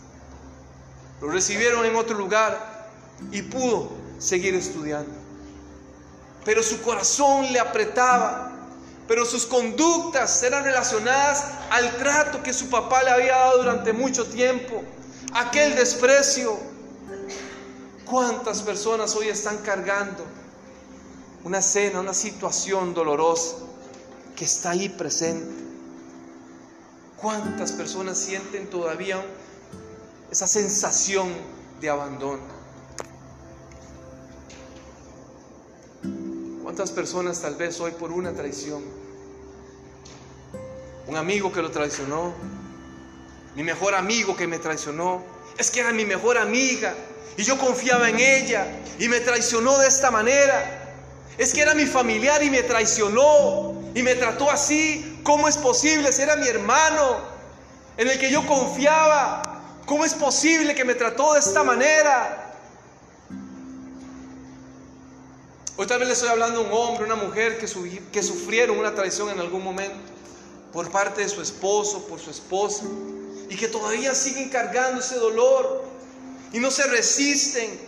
Lo 1.21 1.29
recibieron 1.29 1.85
en 1.85 1.95
otro 1.95 2.17
lugar 2.17 2.89
y 3.31 3.43
pudo 3.43 3.93
seguir 4.19 4.55
estudiando 4.55 5.21
pero 6.43 6.63
su 6.63 6.81
corazón 6.81 7.51
le 7.53 7.59
apretaba, 7.59 8.51
pero 9.11 9.25
sus 9.25 9.45
conductas 9.45 10.41
eran 10.41 10.63
relacionadas 10.63 11.43
al 11.69 11.97
trato 11.97 12.41
que 12.41 12.53
su 12.53 12.69
papá 12.69 13.03
le 13.03 13.09
había 13.09 13.35
dado 13.35 13.57
durante 13.57 13.91
mucho 13.91 14.25
tiempo, 14.25 14.81
aquel 15.33 15.75
desprecio. 15.75 16.57
¿Cuántas 18.05 18.61
personas 18.61 19.13
hoy 19.17 19.27
están 19.27 19.57
cargando 19.57 20.25
una 21.43 21.57
escena, 21.57 21.99
una 21.99 22.13
situación 22.13 22.93
dolorosa 22.93 23.57
que 24.33 24.45
está 24.45 24.69
ahí 24.69 24.87
presente? 24.87 25.61
¿Cuántas 27.17 27.73
personas 27.73 28.17
sienten 28.17 28.69
todavía 28.69 29.21
esa 30.31 30.47
sensación 30.47 31.27
de 31.81 31.89
abandono? 31.89 32.61
¿Cuántas 36.63 36.91
personas 36.91 37.41
tal 37.41 37.55
vez 37.55 37.77
hoy 37.81 37.91
por 37.91 38.13
una 38.13 38.31
traición? 38.31 39.00
Un 41.11 41.17
amigo 41.17 41.51
que 41.51 41.61
lo 41.61 41.69
traicionó, 41.69 42.33
mi 43.53 43.63
mejor 43.63 43.95
amigo 43.95 44.33
que 44.33 44.47
me 44.47 44.59
traicionó, 44.59 45.21
es 45.57 45.69
que 45.69 45.81
era 45.81 45.91
mi 45.91 46.05
mejor 46.05 46.37
amiga 46.37 46.95
y 47.35 47.43
yo 47.43 47.57
confiaba 47.57 48.07
en 48.07 48.17
ella 48.17 48.65
y 48.97 49.09
me 49.09 49.19
traicionó 49.19 49.77
de 49.77 49.89
esta 49.89 50.09
manera. 50.09 50.95
Es 51.37 51.53
que 51.53 51.59
era 51.59 51.73
mi 51.73 51.85
familiar 51.85 52.41
y 52.41 52.49
me 52.49 52.63
traicionó 52.63 53.73
y 53.93 54.01
me 54.03 54.15
trató 54.15 54.49
así. 54.49 55.19
¿Cómo 55.23 55.49
es 55.49 55.57
posible? 55.57 56.13
Si 56.13 56.21
era 56.21 56.37
mi 56.37 56.47
hermano 56.47 57.19
en 57.97 58.07
el 58.07 58.17
que 58.17 58.31
yo 58.31 58.47
confiaba. 58.47 59.81
¿Cómo 59.85 60.05
es 60.05 60.13
posible 60.13 60.73
que 60.75 60.85
me 60.85 60.95
trató 60.95 61.33
de 61.33 61.41
esta 61.41 61.61
manera? 61.61 62.55
Hoy 65.75 65.85
tal 65.87 65.99
vez 65.99 66.07
le 66.07 66.13
estoy 66.13 66.29
hablando 66.29 66.61
a 66.61 66.63
un 66.63 66.71
hombre, 66.71 67.03
una 67.03 67.15
mujer 67.15 67.57
que, 67.57 67.67
que 68.13 68.23
sufrieron 68.23 68.79
una 68.79 68.95
traición 68.95 69.29
en 69.29 69.41
algún 69.41 69.61
momento 69.61 70.11
por 70.71 70.89
parte 70.91 71.21
de 71.21 71.29
su 71.29 71.41
esposo, 71.41 72.05
por 72.07 72.19
su 72.19 72.29
esposa, 72.29 72.83
y 73.49 73.55
que 73.55 73.67
todavía 73.67 74.15
siguen 74.15 74.49
cargando 74.49 75.01
ese 75.01 75.15
dolor 75.15 75.83
y 76.53 76.59
no 76.59 76.71
se 76.71 76.83
resisten. 76.87 77.79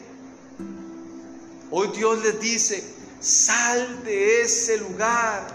Hoy 1.72 1.90
Dios 1.96 2.22
les 2.22 2.40
dice, 2.40 2.84
sal 3.20 4.04
de 4.04 4.42
ese 4.42 4.78
lugar. 4.78 5.48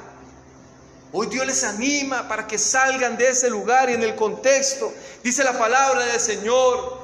Hoy 1.12 1.26
Dios 1.28 1.47
les 1.47 1.64
anima 1.64 2.28
para 2.28 2.47
que 2.47 2.58
salgan 2.58 3.16
de 3.16 3.28
ese 3.28 3.49
lugar 3.49 3.88
y 3.88 3.94
en 3.94 4.02
el 4.02 4.14
contexto 4.14 4.92
dice 5.23 5.42
la 5.42 5.58
palabra 5.58 6.04
del 6.04 6.20
Señor 6.20 6.99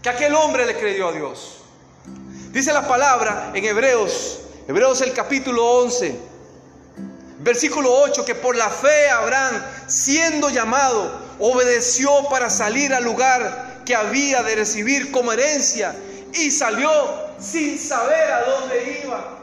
que 0.00 0.08
aquel 0.08 0.34
hombre 0.34 0.66
le 0.66 0.76
creyó 0.78 1.08
a 1.08 1.12
Dios. 1.12 1.58
Dice 2.52 2.72
la 2.72 2.86
palabra 2.86 3.50
en 3.54 3.64
Hebreos, 3.64 4.40
Hebreos 4.68 5.00
el 5.00 5.12
capítulo 5.12 5.64
11, 5.82 6.16
versículo 7.44 7.92
8, 7.92 8.24
que 8.24 8.34
por 8.34 8.56
la 8.56 8.70
fe 8.70 9.10
Abraham, 9.10 9.62
siendo 9.86 10.48
llamado, 10.48 11.12
obedeció 11.38 12.26
para 12.30 12.48
salir 12.48 12.92
al 12.94 13.04
lugar 13.04 13.82
que 13.84 13.94
había 13.94 14.42
de 14.42 14.56
recibir 14.56 15.12
como 15.12 15.30
herencia 15.30 15.94
y 16.32 16.50
salió 16.50 16.90
sin 17.38 17.78
saber 17.78 18.32
a 18.32 18.44
dónde 18.44 19.02
iba, 19.04 19.38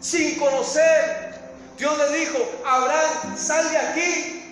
sin 0.00 0.38
conocer. 0.38 1.34
Dios 1.76 1.96
le 1.98 2.18
dijo, 2.18 2.38
Abraham, 2.64 3.36
sal 3.36 3.70
de 3.70 3.76
aquí. 3.76 4.42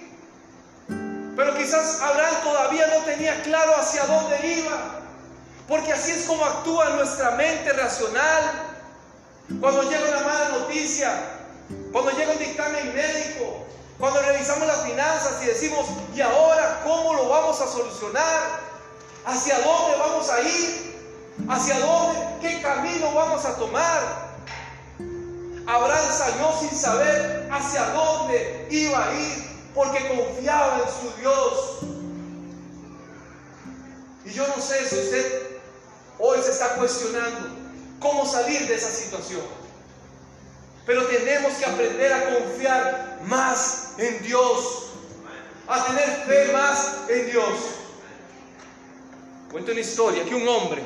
Pero 1.36 1.56
quizás 1.56 2.00
Abraham 2.02 2.34
todavía 2.44 2.86
no 2.88 3.04
tenía 3.04 3.42
claro 3.42 3.76
hacia 3.78 4.04
dónde 4.04 4.46
iba. 4.46 5.00
Porque 5.66 5.94
así 5.94 6.10
es 6.10 6.24
como 6.26 6.44
actúa 6.44 6.90
nuestra 6.90 7.30
mente 7.30 7.72
racional. 7.72 8.74
Cuando 9.58 9.82
llega 9.84 10.06
una 10.08 10.20
mala 10.20 10.48
noticia, 10.50 11.33
cuando 11.92 12.10
llega 12.12 12.32
un 12.32 12.38
dictamen 12.38 12.94
médico, 12.94 13.64
cuando 13.98 14.20
revisamos 14.22 14.66
las 14.66 14.82
finanzas 14.84 15.42
y 15.42 15.46
decimos, 15.46 15.86
¿y 16.14 16.20
ahora 16.20 16.82
cómo 16.84 17.14
lo 17.14 17.28
vamos 17.28 17.60
a 17.60 17.66
solucionar? 17.68 18.60
¿Hacia 19.24 19.58
dónde 19.60 19.96
vamos 19.98 20.28
a 20.28 20.40
ir? 20.40 20.94
¿Hacia 21.48 21.78
dónde? 21.78 22.20
¿Qué 22.40 22.60
camino 22.60 23.14
vamos 23.14 23.44
a 23.44 23.56
tomar? 23.56 24.34
Abraham 25.66 26.12
salió 26.12 26.52
sin 26.60 26.76
saber 26.78 27.48
hacia 27.50 27.86
dónde 27.90 28.66
iba 28.70 29.08
a 29.08 29.14
ir 29.14 29.44
porque 29.74 30.06
confiaba 30.08 30.80
en 30.80 31.10
su 31.10 31.20
Dios. 31.20 31.78
Y 34.26 34.30
yo 34.30 34.46
no 34.48 34.60
sé 34.60 34.88
si 34.88 34.96
usted 34.96 35.58
hoy 36.18 36.42
se 36.42 36.50
está 36.50 36.74
cuestionando 36.76 37.48
cómo 38.00 38.26
salir 38.26 38.66
de 38.68 38.74
esa 38.74 38.90
situación. 38.90 39.63
Pero 40.86 41.06
tenemos 41.06 41.52
que 41.54 41.64
aprender 41.64 42.12
a 42.12 42.34
confiar 42.34 43.20
más 43.24 43.92
en 43.98 44.22
Dios, 44.22 44.90
a 45.66 45.84
tener 45.86 46.24
fe 46.26 46.52
más 46.52 47.08
en 47.08 47.26
Dios. 47.30 47.54
Cuento 49.50 49.72
una 49.72 49.80
historia 49.80 50.24
que 50.24 50.34
un 50.34 50.46
hombre 50.46 50.82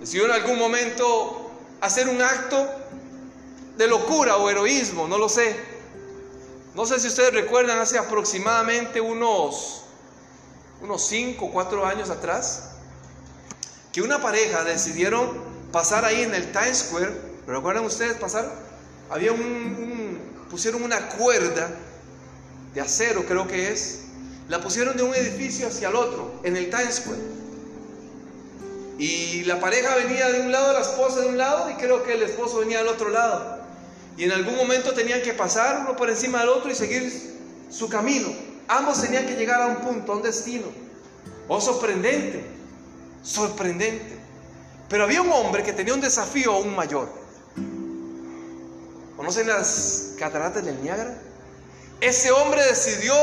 decidió 0.00 0.26
en 0.26 0.32
algún 0.32 0.58
momento 0.58 1.50
hacer 1.80 2.08
un 2.08 2.22
acto 2.22 2.68
de 3.76 3.86
locura 3.86 4.36
o 4.36 4.48
heroísmo, 4.48 5.06
no 5.08 5.18
lo 5.18 5.28
sé. 5.28 5.56
No 6.74 6.86
sé 6.86 7.00
si 7.00 7.08
ustedes 7.08 7.34
recuerdan 7.34 7.78
hace 7.78 7.98
aproximadamente 7.98 9.00
unos 9.00 9.82
unos 10.80 11.02
5 11.06 11.44
o 11.44 11.50
4 11.50 11.86
años 11.86 12.10
atrás 12.10 12.70
que 13.92 14.00
una 14.00 14.20
pareja 14.22 14.64
decidieron 14.64 15.42
pasar 15.72 16.04
ahí 16.04 16.22
en 16.22 16.34
el 16.34 16.52
Times 16.52 16.78
Square. 16.78 17.27
¿Recuerdan 17.48 17.86
ustedes 17.86 18.18
pasar? 18.18 18.46
Había 19.08 19.32
un, 19.32 20.18
pusieron 20.50 20.82
una 20.82 21.08
cuerda 21.08 21.70
de 22.74 22.80
acero, 22.82 23.24
creo 23.24 23.48
que 23.48 23.72
es. 23.72 24.00
La 24.50 24.60
pusieron 24.60 24.98
de 24.98 25.02
un 25.02 25.14
edificio 25.14 25.66
hacia 25.66 25.88
el 25.88 25.96
otro, 25.96 26.40
en 26.44 26.58
el 26.58 26.68
Times 26.68 26.96
Square. 26.96 27.20
Y 28.98 29.44
la 29.44 29.60
pareja 29.60 29.94
venía 29.96 30.30
de 30.30 30.42
un 30.42 30.52
lado, 30.52 30.74
la 30.74 30.80
esposa 30.80 31.20
de 31.20 31.28
un 31.28 31.38
lado, 31.38 31.70
y 31.70 31.74
creo 31.76 32.02
que 32.02 32.12
el 32.12 32.22
esposo 32.22 32.58
venía 32.58 32.78
del 32.78 32.88
otro 32.88 33.08
lado. 33.08 33.60
Y 34.18 34.24
en 34.24 34.32
algún 34.32 34.54
momento 34.54 34.92
tenían 34.92 35.22
que 35.22 35.32
pasar 35.32 35.80
uno 35.80 35.96
por 35.96 36.10
encima 36.10 36.40
del 36.40 36.50
otro 36.50 36.70
y 36.70 36.74
seguir 36.74 37.10
su 37.70 37.88
camino. 37.88 38.28
Ambos 38.68 39.00
tenían 39.00 39.24
que 39.24 39.36
llegar 39.36 39.62
a 39.62 39.68
un 39.68 39.76
punto, 39.76 40.12
a 40.12 40.16
un 40.16 40.22
destino. 40.22 40.66
Oh, 41.48 41.62
sorprendente, 41.62 42.44
sorprendente. 43.22 44.18
Pero 44.90 45.04
había 45.04 45.22
un 45.22 45.32
hombre 45.32 45.62
que 45.62 45.72
tenía 45.72 45.94
un 45.94 46.02
desafío 46.02 46.52
aún 46.52 46.76
mayor. 46.76 47.17
¿Conocen 49.18 49.48
las 49.48 50.12
cataratas 50.16 50.64
del 50.64 50.80
Niágara? 50.80 51.12
Ese 52.00 52.30
hombre 52.30 52.64
decidió 52.64 53.16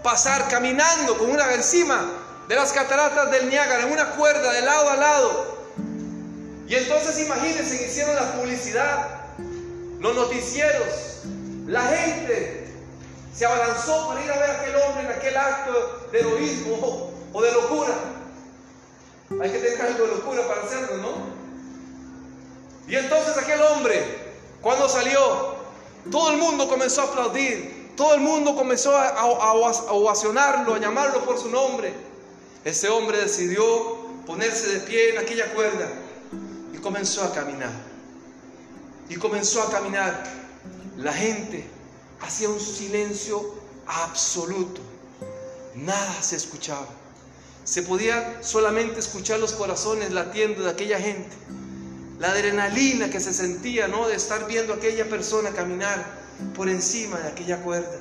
pasar 0.00 0.46
caminando 0.48 1.18
con 1.18 1.28
una 1.28 1.52
encima 1.52 2.08
de 2.46 2.54
las 2.54 2.72
cataratas 2.72 3.32
del 3.32 3.50
Niágara 3.50 3.82
en 3.82 3.90
una 3.90 4.12
cuerda 4.12 4.52
de 4.52 4.62
lado 4.62 4.90
a 4.90 4.96
lado. 4.96 5.58
Y 6.68 6.76
entonces 6.76 7.18
imagínense, 7.18 7.84
hicieron 7.84 8.14
la 8.14 8.30
publicidad, 8.34 9.08
los 9.98 10.14
noticieros, 10.14 11.22
la 11.66 11.82
gente 11.82 12.68
se 13.34 13.44
abalanzó 13.44 14.06
para 14.06 14.24
ir 14.24 14.30
a 14.30 14.38
ver 14.38 14.50
a 14.50 14.60
aquel 14.60 14.76
hombre 14.76 15.02
en 15.02 15.10
aquel 15.10 15.36
acto 15.36 16.08
de 16.12 16.20
heroísmo 16.20 17.10
o 17.32 17.42
de 17.42 17.50
locura. 17.50 17.94
Hay 19.42 19.50
que 19.50 19.58
tener 19.58 19.82
algo 19.82 20.06
de 20.06 20.14
locura 20.14 20.46
para 20.46 20.62
hacerlo, 20.62 20.96
¿no? 20.98 21.40
Y 22.86 22.94
entonces 22.94 23.36
aquel 23.36 23.60
hombre, 23.62 24.19
cuando 24.62 24.88
salió, 24.88 25.54
todo 26.10 26.30
el 26.30 26.38
mundo 26.38 26.68
comenzó 26.68 27.02
a 27.02 27.04
aplaudir, 27.04 27.92
todo 27.96 28.14
el 28.14 28.20
mundo 28.20 28.54
comenzó 28.54 28.96
a, 28.96 29.08
a 29.08 29.52
ovacionarlo, 29.54 30.74
a 30.74 30.78
llamarlo 30.78 31.24
por 31.24 31.38
su 31.38 31.48
nombre. 31.48 31.92
Ese 32.64 32.88
hombre 32.88 33.18
decidió 33.18 33.96
ponerse 34.26 34.68
de 34.68 34.80
pie 34.80 35.10
en 35.10 35.18
aquella 35.18 35.52
cuerda 35.54 35.88
y 36.74 36.78
comenzó 36.78 37.24
a 37.24 37.32
caminar. 37.32 37.72
Y 39.08 39.16
comenzó 39.16 39.62
a 39.62 39.70
caminar. 39.70 40.24
La 40.96 41.12
gente 41.12 41.66
hacía 42.20 42.48
un 42.48 42.60
silencio 42.60 43.54
absoluto. 43.86 44.80
Nada 45.74 46.22
se 46.22 46.36
escuchaba. 46.36 46.86
Se 47.64 47.82
podía 47.82 48.42
solamente 48.42 49.00
escuchar 49.00 49.40
los 49.40 49.52
corazones 49.52 50.12
latiendo 50.12 50.64
de 50.64 50.70
aquella 50.70 50.98
gente. 50.98 51.36
La 52.20 52.32
adrenalina 52.32 53.08
que 53.08 53.18
se 53.18 53.32
sentía, 53.32 53.88
¿no? 53.88 54.06
De 54.06 54.14
estar 54.14 54.46
viendo 54.46 54.74
a 54.74 54.76
aquella 54.76 55.08
persona 55.08 55.52
caminar 55.52 56.04
por 56.54 56.68
encima 56.68 57.18
de 57.18 57.28
aquella 57.28 57.62
cuerda. 57.62 57.98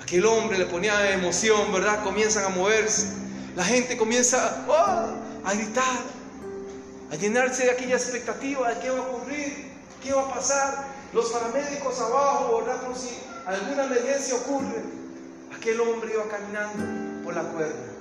Aquel 0.00 0.24
hombre 0.26 0.56
le 0.56 0.66
ponía 0.66 1.12
emoción, 1.12 1.72
¿verdad? 1.72 2.04
Comienzan 2.04 2.44
a 2.44 2.50
moverse. 2.50 3.08
La 3.56 3.64
gente 3.64 3.96
comienza 3.96 4.64
¡oh! 4.68 5.44
a 5.44 5.54
gritar, 5.54 5.98
a 7.10 7.16
llenarse 7.16 7.64
de 7.64 7.72
aquella 7.72 7.96
expectativa 7.96 8.72
de 8.72 8.78
qué 8.80 8.90
va 8.90 8.98
a 8.98 9.08
ocurrir, 9.08 9.72
qué 10.00 10.12
va 10.12 10.22
a 10.22 10.34
pasar. 10.34 10.86
Los 11.12 11.30
paramédicos 11.30 12.00
abajo, 12.00 12.58
¿verdad? 12.58 12.80
Por 12.82 12.96
si 12.96 13.10
alguna 13.44 13.86
emergencia 13.86 14.36
ocurre. 14.36 14.84
Aquel 15.52 15.80
hombre 15.80 16.12
iba 16.14 16.28
caminando 16.28 17.24
por 17.24 17.34
la 17.34 17.42
cuerda. 17.42 17.92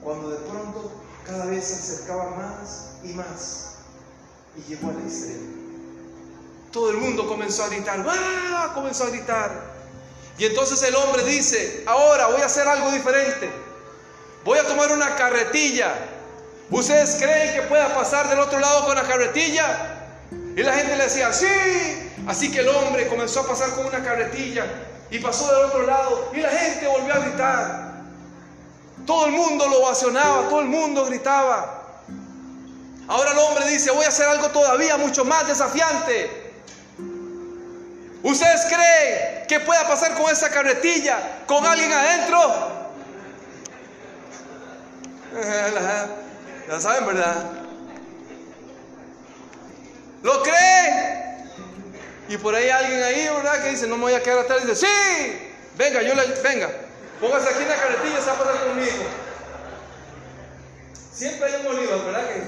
Cuando 0.00 0.30
de 0.30 0.36
pronto 0.36 1.09
cada 1.26 1.46
vez 1.46 1.64
se 1.64 1.74
acercaba 1.74 2.30
más 2.36 2.90
y 3.04 3.08
más 3.14 3.70
y 4.56 4.70
llegó 4.70 4.90
al 4.90 4.98
extremo. 4.98 5.60
Todo 6.72 6.90
el 6.90 6.98
mundo 6.98 7.26
comenzó 7.26 7.64
a 7.64 7.68
gritar, 7.68 8.04
¡ah! 8.08 8.70
Comenzó 8.74 9.04
a 9.04 9.10
gritar. 9.10 9.50
Y 10.38 10.46
entonces 10.46 10.82
el 10.82 10.94
hombre 10.94 11.24
dice, 11.24 11.84
ahora 11.86 12.28
voy 12.28 12.40
a 12.40 12.46
hacer 12.46 12.66
algo 12.66 12.90
diferente. 12.92 13.50
Voy 14.44 14.58
a 14.58 14.64
tomar 14.64 14.90
una 14.92 15.14
carretilla. 15.16 15.94
¿Ustedes 16.70 17.16
creen 17.16 17.54
que 17.54 17.62
pueda 17.62 17.94
pasar 17.94 18.28
del 18.28 18.38
otro 18.38 18.58
lado 18.58 18.86
con 18.86 18.94
la 18.94 19.02
carretilla? 19.02 19.98
Y 20.56 20.62
la 20.62 20.72
gente 20.74 20.96
le 20.96 21.04
decía, 21.04 21.32
sí. 21.32 21.46
Así 22.26 22.50
que 22.50 22.60
el 22.60 22.68
hombre 22.68 23.08
comenzó 23.08 23.40
a 23.40 23.48
pasar 23.48 23.70
con 23.70 23.86
una 23.86 24.02
carretilla 24.02 24.66
y 25.10 25.18
pasó 25.18 25.52
del 25.52 25.64
otro 25.66 25.82
lado. 25.82 26.30
Y 26.32 26.40
la 26.40 26.50
gente 26.50 26.86
volvió 26.86 27.14
a 27.14 27.18
gritar. 27.18 27.89
Todo 29.06 29.26
el 29.26 29.32
mundo 29.32 29.66
lo 29.68 29.80
ovacionaba, 29.80 30.48
todo 30.48 30.60
el 30.60 30.66
mundo 30.66 31.04
gritaba. 31.06 31.80
Ahora 33.08 33.32
el 33.32 33.38
hombre 33.38 33.68
dice, 33.68 33.90
voy 33.90 34.04
a 34.04 34.08
hacer 34.08 34.28
algo 34.28 34.48
todavía 34.50 34.96
mucho 34.96 35.24
más 35.24 35.46
desafiante. 35.48 36.52
¿Ustedes 38.22 38.66
creen 38.66 39.46
que 39.48 39.60
pueda 39.60 39.88
pasar 39.88 40.14
con 40.14 40.30
esa 40.30 40.50
carretilla, 40.50 41.42
con 41.46 41.64
alguien 41.64 41.92
adentro? 41.92 42.80
Ya 46.68 46.80
saben, 46.80 47.04
¿verdad? 47.04 47.50
¿Lo 50.22 50.40
creen? 50.40 51.50
Y 52.28 52.36
por 52.36 52.54
ahí 52.54 52.68
alguien 52.70 53.02
ahí, 53.02 53.26
¿verdad? 53.26 53.60
Que 53.60 53.70
dice, 53.70 53.88
no 53.88 53.96
me 53.96 54.02
voy 54.02 54.14
a 54.14 54.22
quedar 54.22 54.38
atrás. 54.38 54.64
Dice, 54.64 54.86
sí, 54.86 55.52
venga, 55.76 56.00
yo 56.02 56.14
le, 56.14 56.26
venga, 56.42 56.70
póngase 57.20 57.48
aquí 57.48 57.62
en 57.62 57.68
la 57.68 57.76
carretilla, 57.76 58.20
se 58.20 58.26
va 58.26 58.32
a 58.32 58.66
conmigo. 58.66 59.04
Siempre 61.12 61.46
hay 61.46 61.60
un 61.60 61.66
Bolívar, 61.66 62.04
¿verdad? 62.06 62.28
Que... 62.28 62.42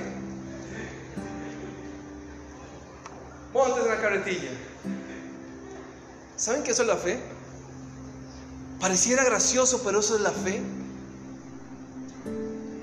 Montes 3.52 3.84
en 3.84 3.88
la 3.90 4.00
carretilla. 4.00 4.50
¿Saben 6.36 6.62
qué 6.62 6.70
eso 6.70 6.82
es 6.82 6.88
la 6.88 6.96
fe? 6.96 7.20
Pareciera 8.80 9.24
gracioso, 9.24 9.82
pero 9.84 10.00
eso 10.00 10.16
es 10.16 10.22
la 10.22 10.32
fe. 10.32 10.60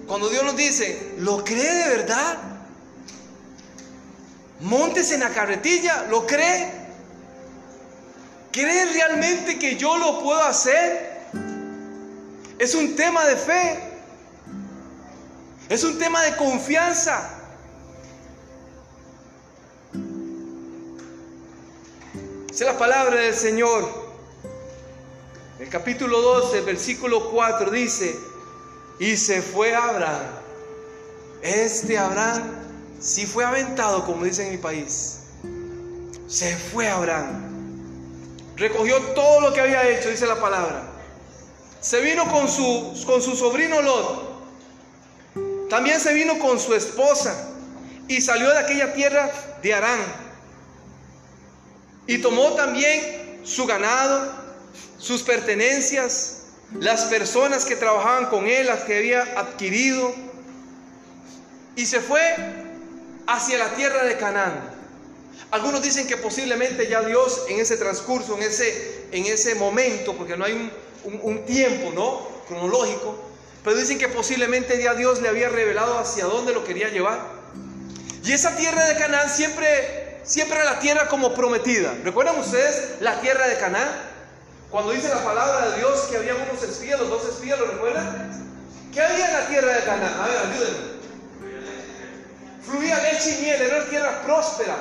Cuando 0.07 0.29
Dios 0.29 0.43
nos 0.43 0.55
dice, 0.55 1.13
¿lo 1.17 1.43
cree 1.43 1.73
de 1.73 1.89
verdad? 1.97 2.37
Montes 4.61 5.11
en 5.11 5.21
la 5.21 5.29
carretilla, 5.29 6.05
¿lo 6.09 6.25
cree? 6.25 6.71
¿Cree 8.51 8.85
realmente 8.93 9.59
que 9.59 9.75
yo 9.75 9.97
lo 9.97 10.23
puedo 10.23 10.43
hacer? 10.43 11.08
Es 12.59 12.75
un 12.75 12.93
tema 12.97 13.25
de 13.25 13.37
fe. 13.37 13.79
Es 15.69 15.85
un 15.85 15.97
tema 15.97 16.21
de 16.23 16.35
confianza. 16.35 17.29
Es 22.51 22.59
la 22.59 22.77
palabra 22.77 23.21
del 23.21 23.33
Señor. 23.33 24.09
El 25.57 25.69
capítulo 25.69 26.21
12, 26.21 26.61
versículo 26.61 27.29
4 27.31 27.71
dice, 27.71 28.19
y 28.99 29.15
se 29.15 29.41
fue 29.41 29.73
Abraham. 29.73 30.27
Este 31.41 31.97
Abraham 31.97 32.43
sí 32.99 33.25
fue 33.25 33.45
aventado, 33.45 34.05
como 34.05 34.25
dice 34.25 34.45
en 34.45 34.51
mi 34.51 34.57
país. 34.57 35.19
Se 36.27 36.57
fue 36.57 36.89
Abraham. 36.89 37.45
Recogió 38.57 38.99
todo 39.15 39.39
lo 39.39 39.53
que 39.53 39.61
había 39.61 39.87
hecho, 39.89 40.09
dice 40.09 40.27
la 40.27 40.41
palabra. 40.41 40.88
Se 41.81 42.01
vino 42.01 42.29
con 42.29 42.49
su, 42.49 43.03
con 43.05 43.21
su 43.21 43.35
sobrino 43.35 43.81
Lot. 43.81 44.29
También 45.69 45.99
se 45.99 46.13
vino 46.13 46.37
con 46.39 46.59
su 46.59 46.73
esposa 46.73 47.51
y 48.07 48.21
salió 48.21 48.49
de 48.49 48.57
aquella 48.57 48.93
tierra 48.93 49.31
de 49.61 49.73
Arán. 49.73 49.99
Y 52.07 52.17
tomó 52.17 52.53
también 52.53 53.41
su 53.43 53.65
ganado, 53.65 54.31
sus 54.97 55.21
pertenencias, 55.21 56.39
las 56.79 57.05
personas 57.05 57.65
que 57.65 57.75
trabajaban 57.75 58.25
con 58.25 58.47
él, 58.47 58.65
las 58.65 58.81
que 58.81 58.97
había 58.97 59.21
adquirido, 59.39 60.13
y 61.75 61.85
se 61.85 62.01
fue 62.01 62.19
hacia 63.27 63.57
la 63.57 63.73
tierra 63.75 64.03
de 64.03 64.17
Canaán. 64.17 64.77
Algunos 65.51 65.81
dicen 65.81 66.07
que 66.07 66.17
posiblemente 66.17 66.87
ya 66.87 67.01
Dios 67.01 67.43
en 67.47 67.59
ese 67.59 67.77
transcurso, 67.77 68.35
en 68.35 68.43
ese, 68.43 69.05
en 69.11 69.25
ese 69.25 69.55
momento, 69.55 70.15
porque 70.15 70.35
no 70.35 70.45
hay 70.45 70.53
un, 70.53 70.71
un 71.05 71.45
tiempo 71.45 71.91
¿no? 71.93 72.27
cronológico, 72.47 73.15
pero 73.63 73.75
dicen 73.75 73.97
que 73.99 74.07
posiblemente 74.07 74.81
ya 74.81 74.93
Dios 74.95 75.21
le 75.21 75.29
había 75.29 75.49
revelado 75.49 75.97
hacia 75.97 76.25
dónde 76.25 76.53
lo 76.53 76.63
quería 76.63 76.89
llevar. 76.89 77.19
Y 78.23 78.33
esa 78.33 78.55
tierra 78.55 78.85
de 78.85 78.95
Canaán 78.97 79.29
siempre, 79.29 80.21
siempre 80.23 80.59
era 80.59 80.73
la 80.73 80.79
tierra 80.79 81.07
como 81.07 81.33
prometida. 81.33 81.93
¿Recuerdan 82.03 82.37
ustedes 82.39 82.99
la 82.99 83.21
tierra 83.21 83.47
de 83.47 83.57
Canaán? 83.57 83.89
Cuando 84.69 84.91
dice 84.91 85.09
la 85.09 85.23
palabra 85.23 85.69
de 85.69 85.77
Dios 85.77 86.01
que 86.09 86.17
había 86.17 86.35
unos 86.35 86.61
espías, 86.63 86.99
los 86.99 87.09
dos 87.09 87.27
espías, 87.27 87.57
¿lo 87.59 87.65
recuerdan? 87.65 88.47
¿Qué 88.93 89.01
había 89.01 89.27
en 89.27 89.33
la 89.33 89.47
tierra 89.47 89.73
de 89.73 89.83
Canaán? 89.83 90.13
A 90.19 90.27
ver, 90.27 90.37
ayúdenme. 90.37 90.99
Fluía 92.63 92.99
leche 92.99 93.37
y 93.37 93.41
miel, 93.41 93.61
era 93.61 93.77
una 93.77 93.89
tierra 93.89 94.21
próspera. 94.23 94.75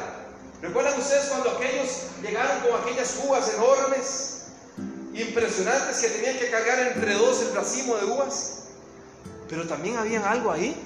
¿Recuerdan 0.61 0.99
ustedes 0.99 1.27
cuando 1.27 1.51
aquellos 1.53 1.89
llegaron 2.23 2.61
con 2.61 2.81
aquellas 2.81 3.17
uvas 3.25 3.51
enormes, 3.55 4.38
impresionantes, 5.23 5.99
que 5.99 6.09
tenían 6.09 6.39
que 6.39 6.51
cargar 6.51 6.79
entre 6.81 7.15
dos 7.15 7.43
el 7.43 7.55
racimo 7.55 7.97
de 7.97 8.05
uvas? 8.05 8.65
Pero 9.49 9.67
también 9.67 9.97
había 9.97 10.29
algo 10.31 10.51
ahí, 10.51 10.77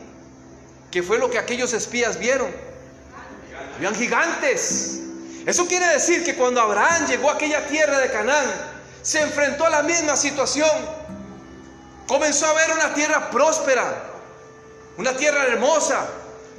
que 0.90 1.02
fue 1.02 1.18
lo 1.18 1.30
que 1.30 1.38
aquellos 1.38 1.72
espías 1.72 2.18
vieron. 2.18 2.50
Habían 3.76 3.94
gigantes. 3.94 5.00
Eso 5.46 5.66
quiere 5.66 5.86
decir 5.88 6.24
que 6.24 6.36
cuando 6.36 6.60
Abraham 6.60 7.06
llegó 7.06 7.30
a 7.30 7.34
aquella 7.34 7.66
tierra 7.66 7.98
de 7.98 8.10
Canaán, 8.10 8.46
se 9.02 9.20
enfrentó 9.20 9.66
a 9.66 9.70
la 9.70 9.82
misma 9.82 10.16
situación. 10.16 10.70
Comenzó 12.06 12.46
a 12.46 12.52
ver 12.52 12.70
una 12.72 12.94
tierra 12.94 13.30
próspera, 13.30 14.04
una 14.96 15.16
tierra 15.16 15.44
hermosa, 15.46 16.06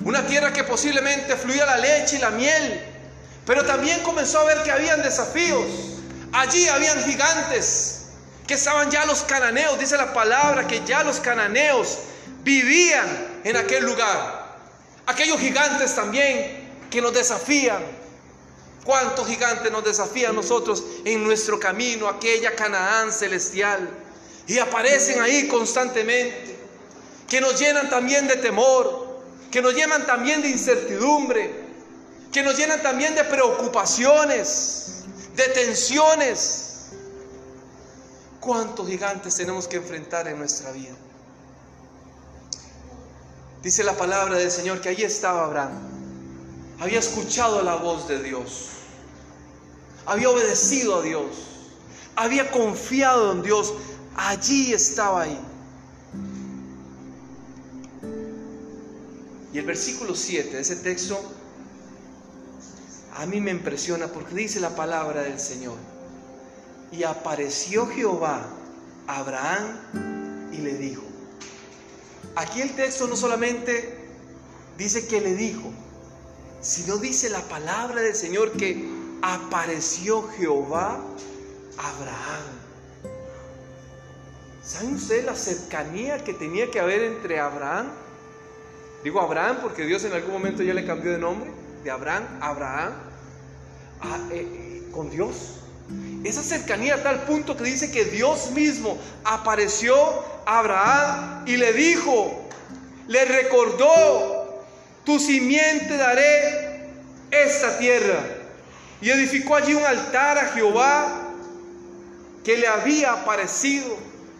una 0.03 0.25
tierra 0.25 0.51
que 0.51 0.63
posiblemente 0.63 1.35
fluía 1.35 1.65
la 1.65 1.77
leche 1.77 2.17
y 2.17 2.19
la 2.19 2.31
miel, 2.31 2.81
pero 3.45 3.65
también 3.65 4.01
comenzó 4.01 4.39
a 4.39 4.45
ver 4.45 4.63
que 4.63 4.71
habían 4.71 5.01
desafíos. 5.01 5.92
Allí 6.33 6.67
habían 6.67 7.03
gigantes, 7.03 8.07
que 8.47 8.55
estaban 8.55 8.91
ya 8.91 9.05
los 9.05 9.21
cananeos, 9.21 9.79
dice 9.79 9.95
la 9.95 10.13
palabra 10.13 10.67
que 10.67 10.83
ya 10.85 11.03
los 11.03 11.19
cananeos 11.19 11.99
vivían 12.43 13.41
en 13.43 13.55
aquel 13.55 13.85
lugar. 13.85 14.57
Aquellos 15.05 15.39
gigantes 15.39 15.95
también 15.95 16.87
que 16.89 17.01
nos 17.01 17.13
desafían, 17.13 17.83
¿Cuántos 18.83 19.27
gigantes 19.27 19.71
nos 19.71 19.83
desafían 19.83 20.35
nosotros 20.35 20.83
en 21.05 21.23
nuestro 21.23 21.57
camino, 21.57 22.09
aquella 22.09 22.53
Canaán 22.53 23.13
celestial? 23.13 23.89
Y 24.45 24.59
aparecen 24.59 25.21
ahí 25.21 25.47
constantemente, 25.47 26.57
que 27.29 27.39
nos 27.39 27.57
llenan 27.57 27.89
también 27.89 28.27
de 28.27 28.35
temor, 28.35 29.21
que 29.49 29.61
nos 29.61 29.73
llenan 29.73 30.05
también 30.05 30.41
de 30.41 30.49
incertidumbre, 30.49 31.63
que 32.33 32.43
nos 32.43 32.57
llenan 32.57 32.81
también 32.81 33.15
de 33.15 33.23
preocupaciones, 33.23 35.02
de 35.35 35.47
tensiones. 35.49 36.69
¿Cuántos 38.39 38.87
gigantes 38.87 39.35
tenemos 39.35 39.67
que 39.67 39.77
enfrentar 39.77 40.27
en 40.27 40.37
nuestra 40.37 40.71
vida? 40.71 40.95
Dice 43.61 43.83
la 43.83 43.95
palabra 43.95 44.37
del 44.37 44.51
Señor 44.51 44.81
que 44.81 44.89
allí 44.89 45.03
estaba 45.03 45.45
Abraham 45.45 45.93
había 46.79 46.99
escuchado 46.99 47.61
la 47.63 47.75
voz 47.75 48.07
de 48.07 48.21
Dios, 48.21 48.67
había 50.05 50.29
obedecido 50.29 50.99
a 50.99 51.01
Dios, 51.01 51.25
había 52.15 52.51
confiado 52.51 53.31
en 53.31 53.41
Dios, 53.41 53.73
allí 54.15 54.73
estaba 54.73 55.23
ahí. 55.23 55.39
Y 59.53 59.59
el 59.59 59.65
versículo 59.65 60.15
7 60.15 60.55
de 60.55 60.61
ese 60.61 60.77
texto 60.77 61.19
a 63.15 63.25
mí 63.25 63.39
me 63.39 63.51
impresiona 63.51 64.07
porque 64.07 64.35
dice 64.35 64.59
la 64.59 64.75
palabra 64.75 65.21
del 65.21 65.39
Señor. 65.39 65.77
Y 66.91 67.03
apareció 67.03 67.87
Jehová 67.87 68.45
a 69.07 69.17
Abraham 69.17 70.49
y 70.51 70.57
le 70.57 70.73
dijo. 70.77 71.03
Aquí 72.35 72.61
el 72.61 72.75
texto 72.75 73.07
no 73.07 73.15
solamente 73.15 73.97
dice 74.77 75.07
que 75.07 75.21
le 75.21 75.35
dijo, 75.35 75.71
si 76.61 76.83
no 76.83 76.97
dice 76.97 77.29
la 77.29 77.41
palabra 77.41 78.01
del 78.01 78.15
Señor 78.15 78.51
que 78.53 78.87
apareció 79.21 80.27
Jehová 80.29 80.99
a 81.77 81.89
Abraham. 81.89 82.63
¿Saben 84.63 84.95
ustedes 84.95 85.25
la 85.25 85.35
cercanía 85.35 86.23
que 86.23 86.33
tenía 86.33 86.71
que 86.71 86.79
haber 86.79 87.03
entre 87.03 87.39
Abraham? 87.39 87.91
Digo 89.03 89.19
Abraham 89.19 89.59
porque 89.61 89.85
Dios 89.85 90.03
en 90.05 90.13
algún 90.13 90.31
momento 90.31 90.63
ya 90.63 90.73
le 90.73 90.85
cambió 90.85 91.11
de 91.11 91.19
nombre, 91.19 91.51
de 91.83 91.91
Abraham, 91.91 92.23
Abraham, 92.41 92.93
eh, 94.31 94.47
eh, 94.47 94.91
con 94.91 95.09
Dios. 95.09 95.59
Esa 96.23 96.41
cercanía 96.41 96.95
a 96.95 97.03
tal 97.03 97.23
punto 97.23 97.57
que 97.57 97.65
dice 97.65 97.91
que 97.91 98.05
Dios 98.05 98.51
mismo 98.51 98.97
apareció 99.25 99.95
a 100.45 100.59
Abraham 100.59 101.43
y 101.45 101.57
le 101.57 101.73
dijo, 101.73 102.47
le 103.07 103.25
recordó 103.25 104.63
tu 105.05 105.19
simiente 105.19 105.97
daré 105.97 106.89
esta 107.29 107.77
tierra. 107.77 108.23
Y 109.01 109.09
edificó 109.09 109.55
allí 109.55 109.73
un 109.73 109.83
altar 109.83 110.37
a 110.37 110.45
Jehová 110.49 111.31
que 112.43 112.57
le 112.57 112.67
había 112.67 113.11
aparecido. 113.11 113.97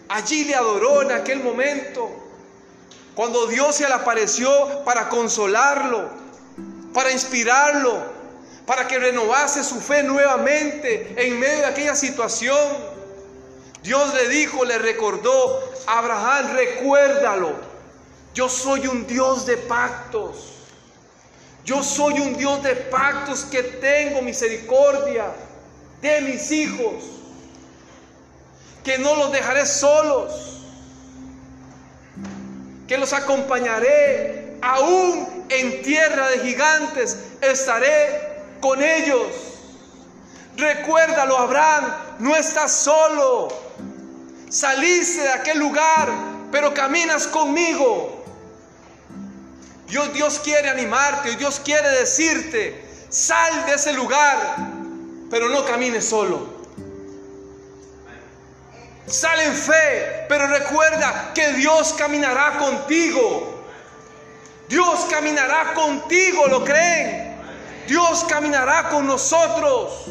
Allí 0.08 0.46
le 0.46 0.56
adoró 0.56 1.02
en 1.02 1.12
aquel 1.12 1.44
momento. 1.44 2.10
Cuando 3.14 3.48
Dios 3.48 3.76
se 3.76 3.88
le 3.88 3.94
apareció 3.94 4.50
para 4.86 5.10
consolarlo, 5.10 6.10
para 6.94 7.12
inspirarlo, 7.12 8.04
para 8.66 8.88
que 8.88 9.00
renovase 9.00 9.64
su 9.64 9.80
fe 9.82 10.04
nuevamente 10.04 11.14
en 11.18 11.40
medio 11.40 11.60
de 11.60 11.66
aquella 11.66 11.96
situación. 11.96 12.94
Dios 13.82 14.14
le 14.14 14.30
dijo, 14.30 14.64
le 14.64 14.78
recordó, 14.78 15.74
Abraham, 15.88 16.54
recuérdalo. 16.54 17.56
Yo 18.34 18.48
soy 18.48 18.88
un 18.88 19.06
Dios 19.06 19.46
de 19.46 19.58
pactos. 19.58 20.54
Yo 21.66 21.84
soy 21.84 22.20
un 22.20 22.36
Dios 22.36 22.62
de 22.64 22.76
pactos 22.76 23.46
que 23.46 23.64
tengo 23.64 24.22
misericordia 24.22 25.26
de 26.02 26.22
mis 26.22 26.52
hijos, 26.52 27.04
que 28.84 28.98
no 28.98 29.16
los 29.16 29.32
dejaré 29.32 29.66
solos, 29.66 30.62
que 32.88 32.98
los 32.98 33.14
acompañaré 33.14 34.58
aún 34.62 35.43
en 35.50 35.82
tierra 35.82 36.30
de 36.30 36.40
gigantes, 36.40 37.18
estaré 37.42 38.34
con 38.60 38.82
ellos. 38.82 39.28
Recuérdalo, 40.56 41.38
Abraham, 41.38 41.94
no 42.20 42.36
estás 42.36 42.72
solo. 42.72 43.50
Saliste 44.50 45.22
de 45.22 45.32
aquel 45.32 45.60
lugar, 45.60 46.10
pero 46.52 46.74
caminas 46.74 47.28
conmigo. 47.28 48.24
Dios, 49.88 50.14
Dios 50.14 50.40
quiere 50.40 50.70
animarte, 50.70 51.36
Dios 51.36 51.60
quiere 51.64 51.90
decirte, 51.90 52.84
sal 53.10 53.66
de 53.66 53.76
ese 53.76 53.94
lugar, 53.94 54.58
pero 55.30 55.50
no 55.50 55.66
camines 55.66 56.06
solo. 56.06 56.54
Sal 59.06 59.40
en 59.42 59.54
fe, 59.54 60.26
pero 60.30 60.48
recuerda 60.48 61.32
que 61.36 61.54
Dios 61.54 61.94
caminará 61.94 62.58
contigo. 62.58 63.53
Dios 64.74 65.06
caminará 65.08 65.76
contigo, 65.76 66.48
¿lo 66.48 66.64
creen? 66.64 67.38
Dios 67.88 68.26
caminará 68.28 68.90
con 68.90 69.06
nosotros. 69.06 70.06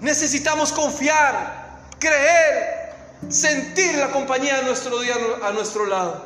Necesitamos 0.00 0.72
confiar 0.72 1.84
creer, 2.00 2.92
sentir 3.28 3.94
la 3.98 4.10
compañía 4.10 4.56
de 4.56 4.64
nuestro 4.64 4.98
Dios 4.98 5.16
a 5.44 5.52
nuestro 5.52 5.86
lado. 5.86 6.24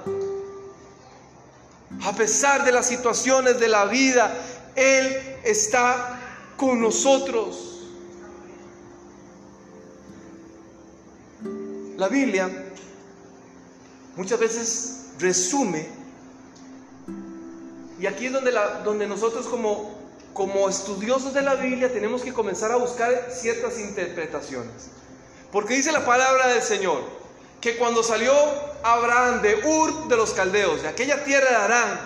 A 2.02 2.12
pesar 2.14 2.64
de 2.64 2.72
las 2.72 2.86
situaciones 2.86 3.60
de 3.60 3.68
la 3.68 3.84
vida, 3.84 4.32
Él 4.76 5.36
está 5.44 6.18
con 6.56 6.80
nosotros. 6.80 7.82
La 11.98 12.08
Biblia 12.08 12.69
muchas 14.16 14.38
veces 14.38 15.06
resume, 15.18 15.88
y 18.00 18.06
aquí 18.06 18.26
es 18.26 18.32
donde, 18.32 18.52
donde 18.82 19.06
nosotros 19.06 19.46
como, 19.46 19.94
como 20.32 20.68
estudiosos 20.68 21.34
de 21.34 21.42
la 21.42 21.54
Biblia 21.54 21.92
tenemos 21.92 22.22
que 22.22 22.32
comenzar 22.32 22.72
a 22.72 22.76
buscar 22.76 23.28
ciertas 23.30 23.78
interpretaciones. 23.78 24.88
Porque 25.52 25.74
dice 25.74 25.92
la 25.92 26.04
palabra 26.04 26.48
del 26.48 26.62
Señor 26.62 27.02
que 27.60 27.76
cuando 27.76 28.02
salió 28.02 28.32
Abraham 28.82 29.42
de 29.42 29.56
Ur 29.66 30.08
de 30.08 30.16
los 30.16 30.32
Caldeos, 30.32 30.82
de 30.82 30.88
aquella 30.88 31.22
tierra 31.24 31.50
de 31.50 31.56
Arán, 31.56 32.00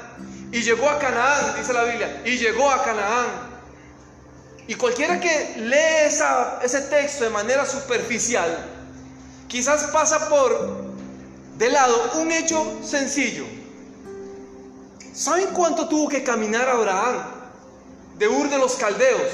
y 0.51 0.63
llegó 0.63 0.89
a 0.91 0.99
Canaán, 0.99 1.57
dice 1.57 1.73
la 1.73 1.85
Biblia, 1.85 2.23
y 2.25 2.39
llegó 2.39 2.71
a 2.71 2.83
Canaán. 2.83 3.55
Y 4.67 4.75
cualquiera 4.75 5.21
que 5.21 5.55
lee 5.59 6.09
ese 6.63 6.81
texto 6.83 7.25
de 7.25 7.31
manera 7.31 7.67
superficial, 7.67 8.67
quizás 9.47 9.85
pasa 9.93 10.29
por 10.29 10.84
de 11.57 11.71
lado 11.71 12.21
un 12.21 12.33
hecho 12.33 12.81
sencillo. 12.83 13.45
¿Saben 15.13 15.49
cuánto 15.55 15.89
tuvo 15.89 16.09
que 16.09 16.25
caminar 16.25 16.69
Abraham 16.69 17.23
de 18.19 18.29
Ur 18.29 18.51
de 18.51 18.59
los 18.59 18.75
Caldeos, 18.75 19.31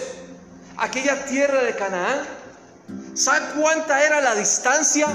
aquella 0.76 1.24
tierra 1.24 1.62
de 1.62 1.74
Canaán? 1.74 2.26
¿Saben 3.14 3.60
cuánta 3.60 4.04
era 4.04 4.20
la 4.20 4.34
distancia? 4.34 5.06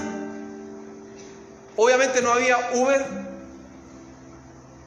Obviamente 1.75 2.21
no 2.21 2.31
había 2.31 2.71
Uber. 2.73 3.05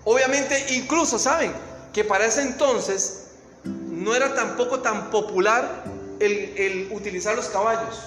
Obviamente 0.04 0.74
incluso, 0.74 1.18
¿saben? 1.18 1.52
Que 1.92 2.02
para 2.02 2.24
ese 2.24 2.42
entonces 2.42 3.26
no 3.64 4.14
era 4.14 4.35
tampoco 4.35 4.81
tan 4.81 5.11
popular 5.11 5.85
el, 6.18 6.54
el 6.57 6.88
utilizar 6.92 7.37
los 7.37 7.48
caballos. 7.48 8.00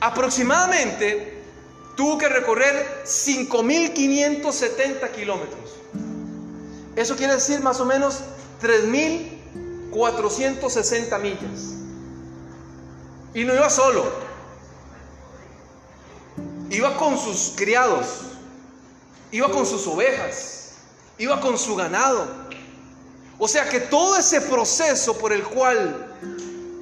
Aproximadamente 0.00 1.37
tuvo 1.98 2.16
que 2.16 2.28
recorrer 2.28 3.02
5.570 3.04 5.10
kilómetros. 5.10 5.72
Eso 6.94 7.16
quiere 7.16 7.34
decir 7.34 7.60
más 7.60 7.80
o 7.80 7.84
menos 7.84 8.20
3.460 8.62 11.20
millas. 11.20 11.74
Y 13.34 13.42
no 13.42 13.52
iba 13.52 13.68
solo. 13.68 14.12
Iba 16.70 16.96
con 16.96 17.18
sus 17.18 17.54
criados. 17.56 18.06
Iba 19.32 19.50
con 19.50 19.66
sus 19.66 19.84
ovejas. 19.88 20.74
Iba 21.18 21.40
con 21.40 21.58
su 21.58 21.74
ganado. 21.74 22.28
O 23.40 23.48
sea 23.48 23.68
que 23.68 23.80
todo 23.80 24.16
ese 24.16 24.40
proceso 24.42 25.18
por 25.18 25.32
el 25.32 25.42
cual 25.42 26.14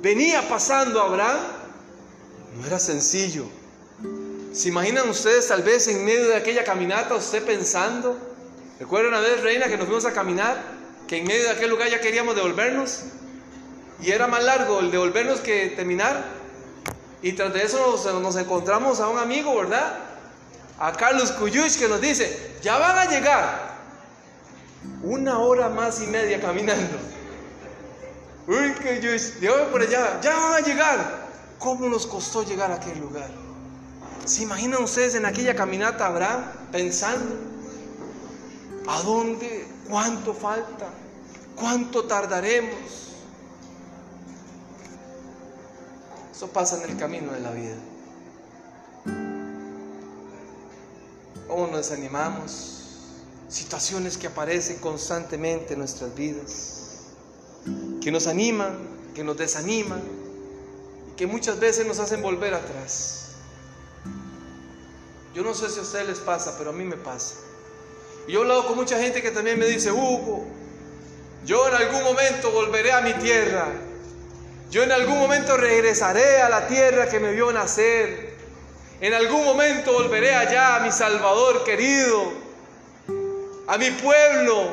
venía 0.03 0.47
pasando 0.47 1.01
Abraham 1.01 1.41
no 2.61 2.67
era 2.67 2.79
sencillo. 2.79 3.56
¿Se 4.57 4.71
imaginan 4.71 5.07
ustedes 5.11 5.49
tal 5.49 5.63
vez 5.63 5.87
en 5.87 6.03
medio 6.03 6.29
de 6.29 6.37
aquella 6.37 6.65
caminata 6.65 7.15
usted 7.15 7.45
pensando? 7.45 8.17
¿Recuerdan 8.81 9.13
una 9.13 9.21
vez, 9.21 9.43
Reina, 9.43 9.69
que 9.69 9.77
nos 9.77 9.85
fuimos 9.85 10.07
a 10.07 10.15
caminar? 10.15 10.57
Que 11.07 11.19
en 11.19 11.27
medio 11.27 11.43
de 11.43 11.51
aquel 11.51 11.69
lugar 11.69 11.91
ya 11.91 12.01
queríamos 12.01 12.35
devolvernos. 12.35 13.03
Y 14.01 14.13
era 14.13 14.27
más 14.29 14.43
largo 14.43 14.81
el 14.81 14.91
devolvernos 14.91 15.41
que 15.41 15.75
terminar. 15.77 16.25
Y 17.21 17.33
tras 17.35 17.53
de 17.53 17.65
eso 17.65 18.03
nos, 18.23 18.37
encontramos 18.37 18.99
a 19.01 19.09
un 19.09 19.19
amigo, 19.19 19.55
¿verdad? 19.55 19.99
A 20.79 20.91
Carlos 20.93 21.33
Cuyuch 21.33 21.77
que 21.79 21.87
nos 21.87 22.01
dice, 22.01 22.57
ya 22.63 22.79
van 22.79 22.97
a 22.97 23.11
llegar. 23.11 23.77
Una 25.03 25.39
hora 25.39 25.69
más 25.69 26.01
y 26.01 26.07
media 26.07 26.41
caminando. 26.41 26.97
Uy, 28.47 28.73
Cuyuch, 28.73 29.71
por 29.71 29.83
allá, 29.83 30.19
ya 30.23 30.35
van 30.35 30.55
a 30.55 30.67
llegar. 30.67 31.27
¿Cómo 31.59 31.91
nos 31.91 32.07
costó 32.07 32.43
llegar 32.43 32.71
a 32.71 32.77
aquel 32.77 32.99
lugar? 33.01 33.46
¿Se 34.27 34.43
imaginan 34.43 34.83
ustedes 34.83 35.15
en 35.15 35.25
aquella 35.25 35.55
caminata 35.55 36.07
Abraham 36.07 36.43
pensando? 36.73 37.37
¿A 38.89 39.01
dónde? 39.03 39.65
¿Cuánto 39.89 40.35
falta? 40.35 40.89
¿Cuánto 41.55 42.05
tardaremos? 42.07 43.15
Eso 46.35 46.49
pasa 46.49 46.83
en 46.83 46.91
el 46.91 46.97
camino 46.99 47.33
de 47.33 47.41
la 47.41 47.53
vida. 47.53 47.77
¿Cómo 51.47 51.69
nos 51.69 51.89
desanimamos? 51.89 52.73
Situaciones 53.49 54.19
que 54.19 54.27
aparecen 54.27 54.79
constantemente 54.79 55.75
en 55.75 55.79
nuestras 55.79 56.13
vidas, 56.17 57.03
que 58.03 58.11
nos 58.11 58.27
animan, 58.27 58.77
que 59.15 59.23
nos 59.23 59.37
desaniman, 59.37 60.03
que 61.17 61.29
muchas 61.29 61.61
veces 61.61 61.87
nos 61.87 62.01
hacen 62.01 62.23
volver 62.23 62.55
atrás. 62.55 63.26
Yo 65.37 65.43
no 65.43 65.53
sé 65.53 65.69
si 65.69 65.79
a 65.79 65.83
ustedes 65.83 66.07
les 66.07 66.19
pasa, 66.21 66.55
pero 66.57 66.71
a 66.71 66.73
mí 66.73 66.83
me 66.83 66.97
pasa. 66.97 67.35
Y 68.27 68.33
yo 68.33 68.39
he 68.39 68.43
hablado 68.45 68.67
con 68.67 68.77
mucha 68.77 68.99
gente 68.99 69.21
que 69.21 69.31
también 69.31 69.59
me 69.59 69.67
dice, 69.67 69.93
Hugo, 69.93 70.47
yo 71.45 71.69
en 71.69 71.75
algún 71.75 72.05
momento 72.05 72.51
volveré 72.53 72.91
a 72.91 73.03
mi 73.03 73.13
tierra. 73.13 73.67
Yo 74.71 74.83
en 74.83 74.93
algún 74.93 75.19
momento 75.19 75.59
regresaré 75.59 76.41
a 76.41 76.49
la 76.49 76.67
tierra 76.69 77.11
que 77.11 77.21
me 77.21 77.33
vio 77.33 77.53
nacer. 77.53 78.35
En 79.03 79.13
algún 79.13 79.45
momento 79.45 79.93
volveré 79.93 80.35
allá 80.35 80.77
a 80.77 80.81
mi 80.81 80.91
Salvador 80.91 81.65
querido, 81.65 82.33
a 83.67 83.77
mi 83.77 83.91
pueblo, 83.91 84.73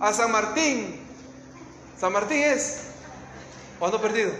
a 0.00 0.12
San 0.12 0.32
Martín. 0.32 1.06
San 2.00 2.12
Martín 2.12 2.42
es. 2.42 2.78
¿Cuándo 3.78 4.00
perdido? 4.00 4.32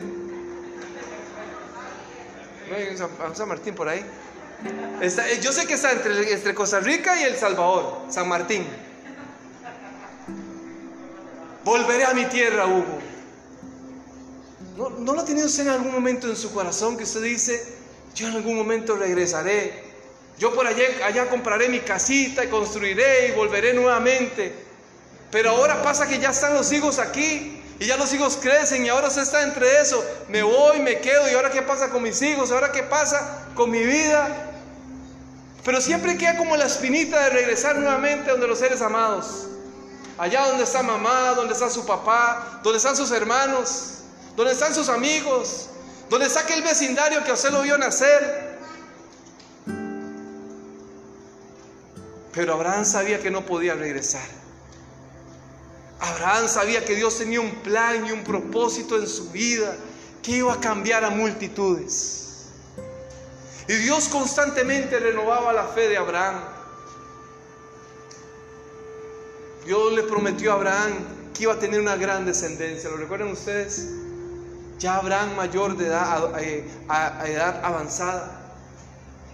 ¿No 2.69 2.75
hay 2.75 2.97
San, 2.97 3.49
Martín 3.49 3.77
por 3.77 3.88
ahí? 3.88 4.05
Eh, 5.00 5.38
yo 5.42 5.53
sé 5.53 5.66
que 5.66 5.74
está 5.74 5.92
entre, 5.92 6.55
Costa 6.55 6.81
Rica 6.81 7.20
y 7.20 7.24
El 7.24 7.37
Salvador, 7.37 8.07
San 8.09 8.29
Martín. 8.29 8.66
Volveré 11.62 12.05
a 12.05 12.14
mi 12.14 12.24
tierra, 12.27 12.66
Hugo. 12.66 12.98
¿No, 14.77 14.90
¿No 14.90 15.14
lo 15.14 15.20
ha 15.20 15.24
tenido 15.24 15.46
usted 15.46 15.64
en 15.64 15.68
algún 15.70 15.92
momento 15.92 16.29
en 16.29 16.37
su 16.37 16.53
corazón 16.53 16.96
que 16.96 17.05
usted 17.05 17.22
dice, 17.22 17.62
yo 18.14 18.29
en 18.29 18.35
algún 18.35 18.57
momento 18.57 18.96
regresaré? 18.96 19.85
Yo 20.38 20.55
por 20.55 20.66
allá, 20.66 20.85
allá 21.05 21.29
compraré 21.29 21.68
mi 21.68 21.81
casita 21.81 22.44
y 22.44 22.48
construiré 22.48 23.29
y 23.29 23.33
volveré 23.33 23.72
nuevamente. 23.74 24.55
Pero 25.31 25.50
ahora 25.50 25.83
pasa 25.83 26.09
que 26.09 26.18
ya 26.18 26.31
están 26.31 26.55
los 26.55 26.72
hijos 26.72 26.98
aquí 26.98 27.62
y 27.79 27.87
ya 27.87 27.96
los 27.96 28.12
hijos 28.14 28.38
crecen 28.40 28.85
y 28.85 28.88
ahora 28.88 29.11
se 29.11 29.20
está 29.20 29.42
entre 29.42 29.81
eso. 29.81 30.05
Me 30.29 30.42
voy, 30.42 30.81
me 30.81 30.98
quedo 31.00 31.31
y 31.31 31.35
ahora 31.35 31.50
qué 31.50 31.62
pasa 31.62 31.90
con 31.90 32.03
mis 32.03 32.20
hijos, 32.22 32.50
ahora 32.50 32.72
qué 32.72 32.83
pasa 32.83 33.46
con 33.55 33.70
mi 33.70 33.83
vida. 33.85 34.54
Pero 35.64 35.81
siempre 35.81 36.18
queda 36.18 36.37
como 36.37 36.57
la 36.57 36.66
espinita 36.66 37.24
de 37.24 37.31
regresar 37.31 37.77
nuevamente 37.77 38.31
donde 38.31 38.46
los 38.46 38.59
seres 38.59 38.83
amados. 38.83 39.46
Allá 40.18 40.46
donde 40.48 40.64
está 40.64 40.83
mamá, 40.83 41.33
donde 41.35 41.55
está 41.55 41.70
su 41.70 41.87
papá, 41.87 42.61
donde 42.62 42.77
están 42.77 42.94
sus 42.94 43.11
hermanos, 43.11 44.00
donde 44.37 44.53
están 44.53 44.74
sus 44.74 44.88
amigos, 44.88 45.70
donde 46.11 46.27
está 46.27 46.40
aquel 46.40 46.62
vecindario 46.62 47.24
que 47.24 47.33
usted 47.33 47.50
lo 47.50 47.62
vio 47.62 47.79
nacer. 47.79 48.59
Pero 52.33 52.55
Abraham 52.55 52.85
sabía 52.85 53.20
que 53.20 53.31
no 53.31 53.46
podía 53.46 53.74
regresar. 53.74 54.29
Abraham 55.98 56.48
sabía 56.48 56.85
que 56.85 56.94
Dios 56.94 57.16
tenía 57.16 57.40
un 57.40 57.55
plan 57.62 58.07
y 58.07 58.12
un 58.12 58.22
propósito 58.22 58.98
en 58.98 59.07
su 59.07 59.31
vida 59.31 59.74
que 60.22 60.33
iba 60.33 60.53
a 60.53 60.61
cambiar 60.61 61.05
a 61.05 61.11
multitudes. 61.11 62.23
Y 63.66 63.74
Dios 63.74 64.09
constantemente 64.09 64.98
renovaba 64.98 65.53
la 65.53 65.64
fe 65.64 65.88
de 65.88 65.96
Abraham. 65.96 66.40
Dios 69.64 69.92
le 69.92 70.03
prometió 70.03 70.53
a 70.53 70.55
Abraham 70.57 70.92
que 71.33 71.44
iba 71.44 71.55
a 71.55 71.59
tener 71.59 71.81
una 71.81 71.96
gran 71.96 72.27
descendencia. 72.27 72.90
¿Lo 72.90 72.98
recuerdan 72.98 73.29
ustedes? 73.29 73.88
Ya 74.79 74.96
Abraham 74.96 75.37
mayor 75.37 75.77
de 75.77 75.87
edad, 75.87 76.35
a, 76.88 77.27
edad 77.27 77.64
avanzada. 77.64 78.40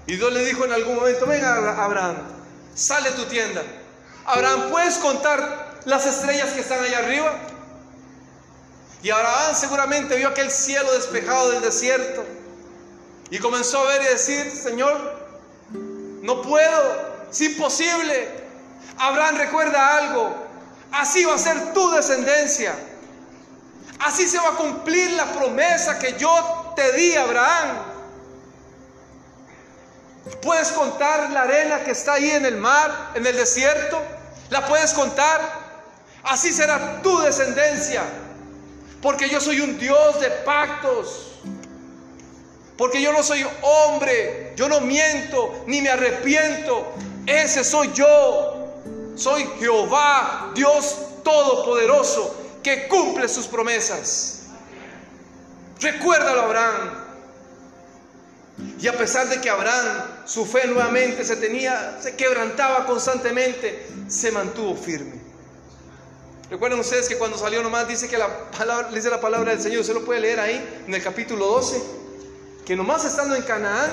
Y 0.06 0.16
Dios 0.16 0.32
le 0.32 0.44
dijo 0.44 0.64
en 0.64 0.72
algún 0.72 0.96
momento, 0.96 1.26
venga 1.26 1.82
Abraham, 1.84 2.16
sale 2.74 3.10
tu 3.12 3.24
tienda. 3.24 3.62
Abraham, 4.26 4.70
¿puedes 4.70 4.98
contar 4.98 5.70
las 5.84 6.06
estrellas 6.06 6.50
que 6.50 6.60
están 6.60 6.82
allá 6.82 6.98
arriba. 6.98 7.32
Y 9.02 9.10
Abraham 9.10 9.54
seguramente 9.54 10.16
vio 10.16 10.28
aquel 10.28 10.50
cielo 10.50 10.92
despejado 10.92 11.52
del 11.52 11.62
desierto 11.62 12.24
y 13.30 13.38
comenzó 13.38 13.78
a 13.80 13.86
ver 13.86 14.02
y 14.02 14.06
decir, 14.06 14.50
Señor, 14.50 15.18
no 16.22 16.42
puedo, 16.42 17.28
es 17.30 17.40
imposible. 17.40 18.40
Abraham 18.98 19.36
recuerda 19.36 19.96
algo, 19.96 20.34
así 20.92 21.24
va 21.24 21.34
a 21.34 21.38
ser 21.38 21.72
tu 21.72 21.90
descendencia. 21.92 22.74
Así 24.00 24.26
se 24.26 24.38
va 24.38 24.48
a 24.48 24.56
cumplir 24.56 25.10
la 25.12 25.26
promesa 25.26 25.98
que 25.98 26.14
yo 26.18 26.72
te 26.74 26.92
di, 26.92 27.14
Abraham. 27.14 27.90
¿Puedes 30.42 30.72
contar 30.72 31.30
la 31.30 31.42
arena 31.42 31.84
que 31.84 31.90
está 31.90 32.14
ahí 32.14 32.30
en 32.30 32.46
el 32.46 32.56
mar, 32.56 33.12
en 33.14 33.26
el 33.26 33.36
desierto? 33.36 34.00
¿La 34.48 34.66
puedes 34.66 34.92
contar? 34.94 35.40
Así 36.24 36.52
será 36.52 37.02
tu 37.02 37.18
descendencia. 37.20 38.02
Porque 39.02 39.28
yo 39.28 39.40
soy 39.40 39.60
un 39.60 39.78
Dios 39.78 40.20
de 40.20 40.30
pactos. 40.30 41.38
Porque 42.80 43.02
yo 43.02 43.12
no 43.12 43.22
soy 43.22 43.46
hombre, 43.60 44.54
yo 44.56 44.66
no 44.66 44.80
miento, 44.80 45.64
ni 45.66 45.82
me 45.82 45.90
arrepiento. 45.90 46.94
Ese 47.26 47.62
soy 47.62 47.92
yo. 47.92 49.12
Soy 49.16 49.46
Jehová, 49.58 50.50
Dios 50.54 50.96
Todopoderoso, 51.22 52.34
que 52.62 52.88
cumple 52.88 53.28
sus 53.28 53.46
promesas. 53.48 54.44
Recuérdalo, 55.78 56.40
Abraham. 56.40 57.04
Y 58.80 58.88
a 58.88 58.96
pesar 58.96 59.28
de 59.28 59.42
que 59.42 59.50
Abraham, 59.50 60.22
su 60.24 60.46
fe 60.46 60.66
nuevamente 60.66 61.22
se 61.22 61.36
tenía, 61.36 61.98
se 62.00 62.16
quebrantaba 62.16 62.86
constantemente, 62.86 63.88
se 64.08 64.32
mantuvo 64.32 64.74
firme. 64.74 65.20
Recuerden 66.48 66.80
ustedes 66.80 67.10
que 67.10 67.18
cuando 67.18 67.36
salió 67.36 67.62
nomás 67.62 67.86
dice 67.86 68.08
que 68.08 68.16
la 68.16 68.50
palabra, 68.50 68.88
dice 68.88 69.10
la 69.10 69.20
palabra 69.20 69.50
del 69.50 69.60
Señor, 69.60 69.80
usted 69.82 69.92
lo 69.92 70.06
puede 70.06 70.20
leer 70.20 70.40
ahí 70.40 70.82
en 70.86 70.94
el 70.94 71.02
capítulo 71.02 71.44
12, 71.44 72.00
que 72.64 72.76
nomás 72.76 73.04
estando 73.04 73.34
en 73.34 73.42
Canaán, 73.42 73.90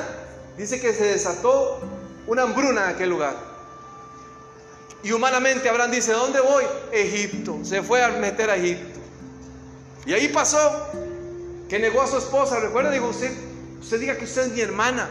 dice 0.58 0.80
que 0.80 0.94
se 0.94 1.06
desató 1.06 1.82
una 2.28 2.44
hambruna 2.44 2.86
en 2.86 2.96
aquel 2.96 3.10
lugar. 3.10 3.36
Y 5.04 5.12
humanamente 5.12 5.70
Abraham 5.70 5.92
dice, 5.92 6.12
¿dónde 6.12 6.42
voy? 6.42 6.64
Egipto. 6.92 7.60
Se 7.64 7.82
fue 7.82 8.04
a 8.04 8.10
meter 8.10 8.50
a 8.50 8.56
Egipto. 8.56 9.00
Y 10.06 10.14
ahí 10.14 10.28
pasó 10.30 10.60
que 11.70 11.80
negó 11.80 12.02
a 12.02 12.08
su 12.08 12.18
esposa. 12.18 12.60
Recuerda, 12.60 12.92
dijo 12.92 13.08
usted, 13.08 13.32
usted 13.80 14.00
diga 14.00 14.18
que 14.18 14.26
usted 14.26 14.48
es 14.48 14.52
mi 14.54 14.62
hermana. 14.62 15.10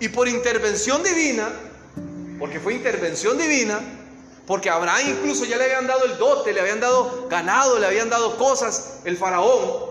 Y 0.00 0.08
por 0.08 0.28
intervención 0.28 1.02
divina, 1.02 1.48
porque 2.38 2.60
fue 2.60 2.74
intervención 2.74 3.36
divina, 3.36 3.80
porque 4.46 4.70
Abraham 4.70 5.02
incluso 5.08 5.44
ya 5.44 5.56
le 5.56 5.64
habían 5.64 5.86
dado 5.86 6.04
el 6.04 6.16
dote, 6.16 6.52
le 6.52 6.60
habían 6.60 6.80
dado 6.80 7.26
ganado, 7.28 7.78
le 7.78 7.86
habían 7.86 8.08
dado 8.08 8.38
cosas, 8.38 9.00
el 9.04 9.16
faraón, 9.16 9.87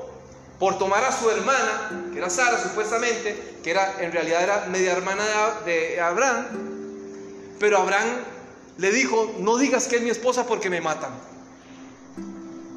por 0.59 0.77
tomar 0.77 1.03
a 1.03 1.11
su 1.11 1.29
hermana, 1.29 2.09
que 2.11 2.17
era 2.17 2.29
Sara 2.29 2.61
supuestamente, 2.61 3.57
que 3.63 3.71
era 3.71 4.01
en 4.01 4.11
realidad 4.11 4.41
era 4.41 4.65
media 4.67 4.93
hermana 4.93 5.23
de 5.65 6.01
Abraham, 6.01 6.45
pero 7.59 7.77
Abraham 7.79 8.23
le 8.77 8.91
dijo, 8.91 9.33
no 9.39 9.57
digas 9.57 9.87
que 9.87 9.97
es 9.97 10.01
mi 10.01 10.09
esposa 10.09 10.45
porque 10.45 10.69
me 10.69 10.81
matan. 10.81 11.11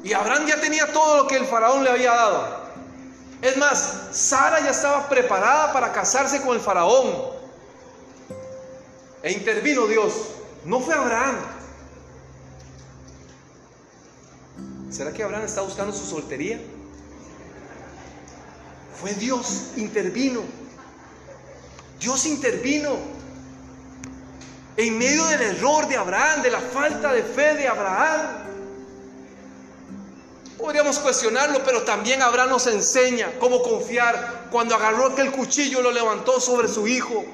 Y 0.03 0.13
Abraham 0.13 0.47
ya 0.47 0.59
tenía 0.59 0.91
todo 0.91 1.23
lo 1.23 1.27
que 1.27 1.37
el 1.37 1.45
faraón 1.45 1.83
le 1.83 1.91
había 1.91 2.11
dado. 2.11 2.61
Es 3.41 3.57
más, 3.57 4.09
Sara 4.11 4.59
ya 4.59 4.71
estaba 4.71 5.09
preparada 5.09 5.73
para 5.73 5.91
casarse 5.91 6.41
con 6.41 6.55
el 6.55 6.61
faraón. 6.61 7.31
E 9.23 9.31
intervino 9.31 9.87
Dios. 9.87 10.13
No 10.65 10.79
fue 10.79 10.93
Abraham. 10.93 11.37
¿Será 14.89 15.13
que 15.13 15.23
Abraham 15.23 15.45
está 15.45 15.61
buscando 15.61 15.93
su 15.93 16.05
soltería? 16.05 16.59
Fue 19.01 19.15
Dios, 19.15 19.71
intervino. 19.77 20.43
Dios 21.99 22.25
intervino. 22.27 22.95
En 24.77 24.97
medio 24.97 25.25
del 25.25 25.41
error 25.41 25.87
de 25.87 25.97
Abraham, 25.97 26.43
de 26.43 26.51
la 26.51 26.59
falta 26.59 27.11
de 27.11 27.23
fe 27.23 27.55
de 27.55 27.67
Abraham. 27.67 28.45
Podríamos 30.55 30.99
cuestionarlo, 30.99 31.63
pero 31.65 31.81
también 31.81 32.21
Abraham 32.21 32.51
nos 32.51 32.67
enseña 32.67 33.31
cómo 33.39 33.63
confiar. 33.63 34.49
Cuando 34.51 34.75
agarró 34.75 35.07
aquel 35.07 35.31
cuchillo, 35.31 35.81
lo 35.81 35.91
levantó 35.91 36.39
sobre 36.39 36.67
su 36.67 36.87
hijo. 36.87 37.25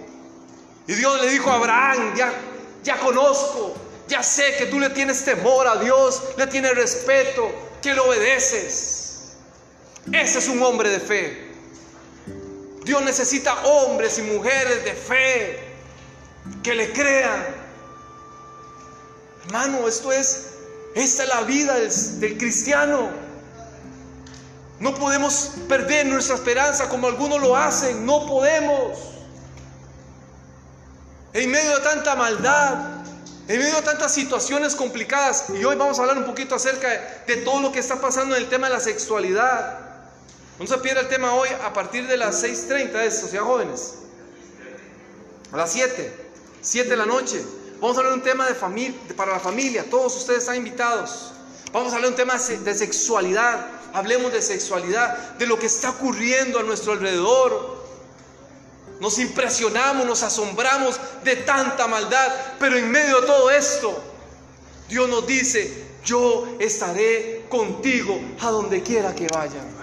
Y 0.88 0.94
Dios 0.94 1.22
le 1.22 1.30
dijo 1.30 1.52
a 1.52 1.56
Abraham, 1.56 2.16
ya, 2.16 2.34
ya 2.82 2.98
conozco, 2.98 3.76
ya 4.08 4.24
sé 4.24 4.56
que 4.58 4.68
tú 4.68 4.80
le 4.80 4.90
tienes 4.92 5.26
temor 5.26 5.68
a 5.68 5.76
Dios, 5.76 6.24
le 6.38 6.48
tienes 6.48 6.74
respeto, 6.76 7.52
que 7.82 7.94
le 7.94 8.00
obedeces. 8.00 9.34
Ese 10.14 10.40
es 10.40 10.48
un 10.48 10.64
hombre 10.64 10.90
de 10.90 11.02
fe. 11.02 11.47
Dios 12.88 13.02
necesita 13.04 13.54
hombres 13.66 14.18
y 14.18 14.22
mujeres 14.22 14.86
de 14.86 14.94
fe 14.94 15.60
que 16.64 16.74
le 16.74 16.94
crean. 16.94 17.46
Hermano, 19.46 19.90
esto 19.90 20.10
es, 20.14 20.54
esta 20.96 21.24
es 21.24 21.30
la 21.30 21.42
vida 21.42 21.76
del, 21.76 22.20
del 22.22 22.38
cristiano. 22.38 23.10
No 24.80 24.96
podemos 24.96 25.52
perder 25.68 26.06
nuestra 26.06 26.36
esperanza 26.36 26.88
como 26.88 27.08
algunos 27.08 27.42
lo 27.42 27.58
hacen. 27.58 28.06
No 28.06 28.26
podemos. 28.26 28.98
En 31.34 31.52
medio 31.52 31.76
de 31.76 31.84
tanta 31.84 32.16
maldad, 32.16 33.04
en 33.50 33.60
medio 33.60 33.76
de 33.76 33.82
tantas 33.82 34.14
situaciones 34.14 34.76
complicadas, 34.76 35.48
y 35.50 35.62
hoy 35.66 35.76
vamos 35.76 36.00
a 36.00 36.04
hablar 36.04 36.18
un 36.18 36.26
poquito 36.26 36.56
acerca 36.56 36.88
de, 37.28 37.36
todo 37.38 37.60
lo 37.60 37.72
que 37.74 37.80
está 37.80 38.00
pasando 38.00 38.34
en 38.34 38.44
el 38.44 38.50
tema 38.50 38.68
de 38.70 38.76
la 38.76 38.80
sexualidad. 38.80 39.87
No 40.60 40.66
se 40.66 40.78
pierda 40.80 41.02
el 41.02 41.08
tema 41.08 41.36
hoy 41.36 41.50
a 41.64 41.72
partir 41.72 42.08
de 42.08 42.18
las 42.18 42.44
6.30 42.44 42.92
de 42.92 43.12
Sociedad 43.12 43.46
Jóvenes. 43.46 43.94
A 45.52 45.58
las 45.58 45.72
7, 45.72 46.12
7 46.62 46.90
de 46.90 46.98
la 46.98 47.06
noche. 47.06 47.44
Vamos 47.80 47.96
a 47.96 48.00
hablar 48.00 48.14
de 48.14 48.20
un 48.20 48.24
tema 48.24 48.48
de 48.48 48.56
para 49.16 49.34
la 49.34 49.40
familia. 49.40 49.88
Todos 49.88 50.16
ustedes 50.16 50.40
están 50.40 50.56
invitados. 50.56 51.32
Vamos 51.72 51.94
a 51.94 51.98
hablar 51.98 52.12
de 52.12 52.22
un 52.22 52.28
tema 52.28 52.40
de 52.40 52.74
sexualidad. 52.74 53.68
Hablemos 53.94 54.34
de 54.34 54.42
sexualidad, 54.42 55.36
de 55.38 55.46
lo 55.46 55.60
que 55.60 55.68
está 55.68 55.92
ocurriendo 55.92 56.60
a 56.60 56.64
nuestro 56.64 56.94
alrededor. 56.94 57.78
Nos 59.00 59.20
impresionamos, 59.20 60.08
nos 60.08 60.24
asombramos 60.24 61.00
de 61.24 61.36
tanta 61.38 61.88
maldad, 61.88 62.34
pero 62.60 62.78
en 62.78 62.90
medio 62.90 63.22
de 63.22 63.28
todo 63.28 63.52
esto, 63.52 64.04
Dios 64.90 65.08
nos 65.08 65.28
dice, 65.28 65.86
yo 66.04 66.48
estaré 66.60 67.46
contigo 67.48 68.20
a 68.42 68.50
donde 68.50 68.82
quiera 68.82 69.14
que 69.14 69.28
vayan. 69.28 69.77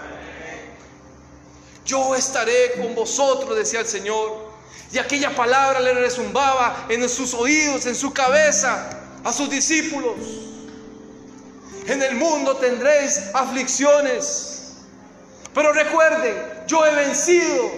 Yo 1.85 2.15
estaré 2.15 2.73
con 2.81 2.95
vosotros, 2.95 3.55
decía 3.55 3.81
el 3.81 3.87
Señor. 3.87 4.45
Y 4.91 4.97
aquella 4.97 5.35
palabra 5.35 5.79
le 5.79 5.93
resumbaba 5.93 6.87
en 6.89 7.07
sus 7.07 7.33
oídos, 7.33 7.85
en 7.85 7.95
su 7.95 8.11
cabeza, 8.11 8.89
a 9.23 9.31
sus 9.31 9.49
discípulos. 9.49 10.15
En 11.85 12.01
el 12.01 12.15
mundo 12.15 12.57
tendréis 12.57 13.19
aflicciones. 13.33 14.77
Pero 15.53 15.71
recuerden, 15.73 16.35
yo 16.67 16.85
he 16.85 16.95
vencido. 16.95 17.71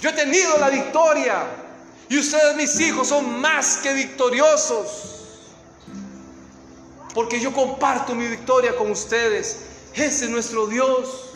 Yo 0.00 0.10
he 0.10 0.12
tenido 0.12 0.58
la 0.58 0.68
victoria. 0.68 1.44
Y 2.08 2.18
ustedes, 2.18 2.54
mis 2.56 2.78
hijos, 2.80 3.08
son 3.08 3.40
más 3.40 3.78
que 3.78 3.94
victoriosos. 3.94 5.20
Porque 7.14 7.40
yo 7.40 7.52
comparto 7.52 8.14
mi 8.14 8.26
victoria 8.26 8.76
con 8.76 8.90
ustedes. 8.90 9.60
Ese 9.94 10.26
es 10.26 10.30
nuestro 10.30 10.66
Dios. 10.66 11.30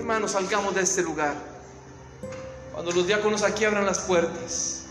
Hermanos, 0.00 0.30
salgamos 0.30 0.74
de 0.74 0.80
este 0.80 1.02
lugar. 1.02 1.34
Cuando 2.72 2.90
los 2.90 3.06
diáconos 3.06 3.42
aquí 3.42 3.66
abran 3.66 3.84
las 3.84 3.98
puertas, 3.98 4.84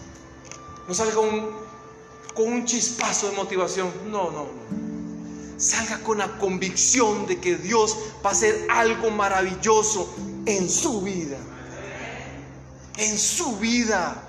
no 0.87 0.93
salga 0.93 1.15
con 1.15 2.45
un 2.45 2.65
chispazo 2.65 3.31
de 3.31 3.35
motivación. 3.35 3.91
No, 4.05 4.29
no, 4.29 4.43
no. 4.43 5.59
Salga 5.59 5.97
con 6.03 6.19
la 6.19 6.37
convicción 6.37 7.25
de 7.25 7.41
que 7.41 7.55
Dios 7.57 7.97
va 8.23 8.29
a 8.29 8.33
hacer 8.33 8.67
algo 8.69 9.09
maravilloso 9.09 10.13
en 10.45 10.69
su 10.69 11.01
vida. 11.01 11.39
En 12.97 13.17
su 13.17 13.57
vida. 13.57 14.23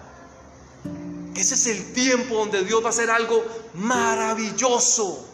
Ese 1.36 1.56
es 1.56 1.66
el 1.66 1.92
tiempo 1.92 2.36
donde 2.36 2.64
Dios 2.64 2.82
va 2.82 2.86
a 2.86 2.90
hacer 2.90 3.10
algo 3.10 3.44
maravilloso. 3.74 5.26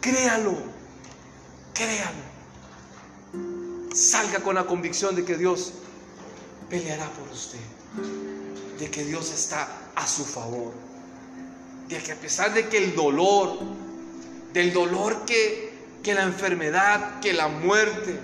Créalo. 0.00 0.54
Créalo 1.74 2.23
salga 3.94 4.40
con 4.40 4.56
la 4.56 4.66
convicción 4.66 5.14
de 5.14 5.24
que 5.24 5.36
Dios 5.36 5.72
peleará 6.68 7.08
por 7.10 7.28
usted, 7.32 7.60
de 8.78 8.90
que 8.90 9.04
Dios 9.04 9.32
está 9.32 9.68
a 9.94 10.06
su 10.06 10.24
favor, 10.24 10.72
de 11.88 11.98
que 11.98 12.12
a 12.12 12.16
pesar 12.16 12.52
de 12.52 12.68
que 12.68 12.78
el 12.78 12.96
dolor, 12.96 13.58
del 14.52 14.72
dolor 14.72 15.24
que, 15.24 15.72
que 16.02 16.14
la 16.14 16.24
enfermedad, 16.24 17.20
que 17.20 17.32
la 17.32 17.48
muerte, 17.48 18.18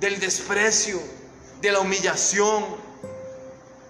del 0.00 0.18
desprecio, 0.18 1.00
de 1.60 1.72
la 1.72 1.80
humillación, 1.80 2.64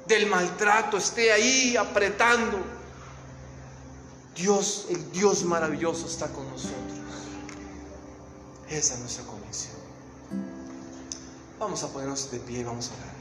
del 0.07 0.27
maltrato 0.27 0.97
esté 0.97 1.33
ahí 1.33 1.77
apretando, 1.77 2.59
Dios, 4.35 4.87
el 4.91 5.13
Dios 5.13 5.45
maravilloso 5.45 6.07
está 6.07 6.29
con 6.29 6.49
nosotros. 6.49 6.99
Esa 8.69 8.95
es 8.95 9.01
nuestra 9.01 9.25
convicción. 9.25 9.78
Vamos 11.59 11.83
a 11.83 11.89
ponernos 11.89 12.31
de 12.31 12.39
pie 12.39 12.61
y 12.61 12.65
vamos 12.65 12.91
a 12.91 12.95
orar. 12.95 13.19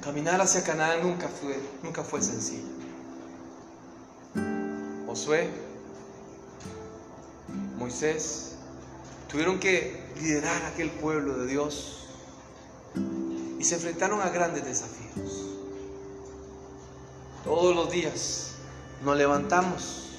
Caminar 0.00 0.40
hacia 0.40 0.62
Canaán 0.62 1.02
nunca 1.02 1.28
fue, 1.28 1.60
nunca 1.82 2.02
fue 2.04 2.22
sencillo. 2.22 2.68
Josué, 5.06 5.50
Moisés, 7.76 8.56
tuvieron 9.28 9.58
que 9.58 10.00
liderar 10.20 10.64
aquel 10.66 10.90
pueblo 10.90 11.36
de 11.38 11.46
Dios 11.46 12.06
y 13.58 13.64
se 13.64 13.74
enfrentaron 13.74 14.20
a 14.20 14.30
grandes 14.30 14.64
desafíos. 14.64 15.39
Todos 17.44 17.74
los 17.74 17.90
días 17.90 18.52
nos 19.02 19.16
levantamos 19.16 20.10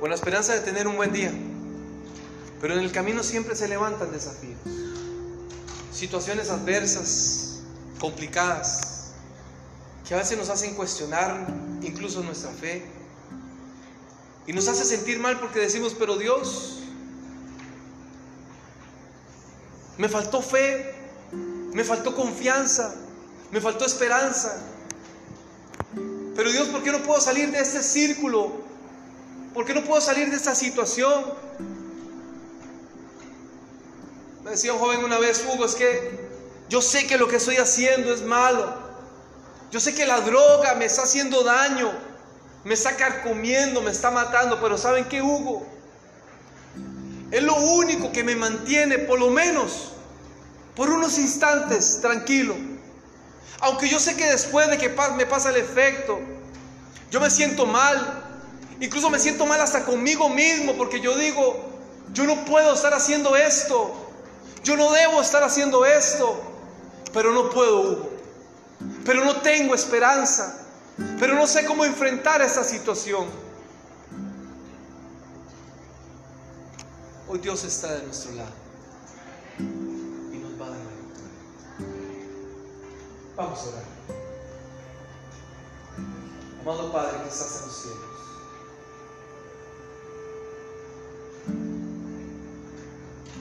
con 0.00 0.08
la 0.08 0.16
esperanza 0.16 0.54
de 0.54 0.60
tener 0.60 0.86
un 0.86 0.96
buen 0.96 1.12
día, 1.12 1.30
pero 2.58 2.72
en 2.72 2.80
el 2.80 2.90
camino 2.90 3.22
siempre 3.22 3.54
se 3.54 3.68
levantan 3.68 4.10
desafíos, 4.12 4.58
situaciones 5.92 6.48
adversas, 6.48 7.60
complicadas, 7.98 9.12
que 10.08 10.14
a 10.14 10.16
veces 10.16 10.38
nos 10.38 10.48
hacen 10.48 10.74
cuestionar 10.74 11.46
incluso 11.82 12.22
nuestra 12.22 12.50
fe. 12.50 12.82
Y 14.46 14.54
nos 14.54 14.66
hace 14.68 14.84
sentir 14.86 15.20
mal 15.20 15.38
porque 15.38 15.60
decimos, 15.60 15.94
pero 15.98 16.16
Dios, 16.16 16.78
me 19.98 20.08
faltó 20.08 20.40
fe, 20.40 20.94
me 21.74 21.84
faltó 21.84 22.16
confianza, 22.16 22.94
me 23.50 23.60
faltó 23.60 23.84
esperanza. 23.84 24.62
Pero 26.36 26.50
Dios, 26.50 26.68
¿por 26.68 26.82
qué 26.82 26.92
no 26.92 27.02
puedo 27.02 27.20
salir 27.20 27.50
de 27.50 27.60
este 27.60 27.82
círculo? 27.82 28.52
¿Por 29.52 29.64
qué 29.64 29.74
no 29.74 29.84
puedo 29.84 30.00
salir 30.00 30.30
de 30.30 30.36
esta 30.36 30.54
situación? 30.54 31.24
Me 34.44 34.52
decía 34.52 34.72
un 34.72 34.78
joven 34.78 35.04
una 35.04 35.18
vez, 35.18 35.44
Hugo, 35.44 35.64
es 35.64 35.74
que 35.74 36.30
yo 36.68 36.80
sé 36.80 37.06
que 37.06 37.18
lo 37.18 37.28
que 37.28 37.36
estoy 37.36 37.56
haciendo 37.56 38.14
es 38.14 38.22
malo. 38.22 38.74
Yo 39.70 39.80
sé 39.80 39.94
que 39.94 40.06
la 40.06 40.20
droga 40.20 40.74
me 40.74 40.84
está 40.84 41.02
haciendo 41.02 41.42
daño, 41.42 41.92
me 42.64 42.74
está 42.74 42.96
carcomiendo, 42.96 43.82
me 43.82 43.90
está 43.90 44.10
matando, 44.10 44.60
pero 44.60 44.78
¿saben 44.78 45.04
qué, 45.06 45.20
Hugo? 45.20 45.66
Es 47.30 47.42
lo 47.42 47.54
único 47.54 48.10
que 48.12 48.24
me 48.24 48.34
mantiene, 48.34 48.98
por 48.98 49.20
lo 49.20 49.30
menos, 49.30 49.92
por 50.74 50.90
unos 50.90 51.18
instantes, 51.18 52.00
tranquilo. 52.00 52.56
Aunque 53.60 53.88
yo 53.88 54.00
sé 54.00 54.16
que 54.16 54.26
después 54.26 54.68
de 54.68 54.78
que 54.78 54.88
me 55.16 55.26
pasa 55.26 55.50
el 55.50 55.56
efecto, 55.56 56.18
yo 57.10 57.20
me 57.20 57.30
siento 57.30 57.66
mal. 57.66 58.24
Incluso 58.80 59.10
me 59.10 59.18
siento 59.18 59.44
mal 59.44 59.60
hasta 59.60 59.84
conmigo 59.84 60.28
mismo 60.30 60.74
porque 60.74 61.00
yo 61.00 61.16
digo, 61.16 61.70
yo 62.12 62.24
no 62.24 62.44
puedo 62.46 62.72
estar 62.72 62.94
haciendo 62.94 63.36
esto. 63.36 63.94
Yo 64.64 64.76
no 64.76 64.90
debo 64.92 65.20
estar 65.20 65.42
haciendo 65.42 65.84
esto. 65.84 66.40
Pero 67.12 67.32
no 67.32 67.50
puedo, 67.50 67.80
Hugo. 67.80 68.10
Pero 69.04 69.24
no 69.24 69.40
tengo 69.42 69.74
esperanza. 69.74 70.56
Pero 71.18 71.34
no 71.34 71.46
sé 71.46 71.64
cómo 71.66 71.84
enfrentar 71.84 72.40
esta 72.40 72.64
situación. 72.64 73.26
Hoy 77.28 77.38
Dios 77.38 77.62
está 77.64 77.92
de 77.92 78.02
nuestro 78.04 78.32
lado. 78.32 78.59
Vamos 83.40 83.58
a 83.58 83.68
orar. 83.68 83.84
Amado 86.60 86.92
Padre 86.92 87.22
que 87.22 87.28
estás 87.30 87.56
en 87.56 87.66
los 87.68 87.76
cielos. 87.80 88.04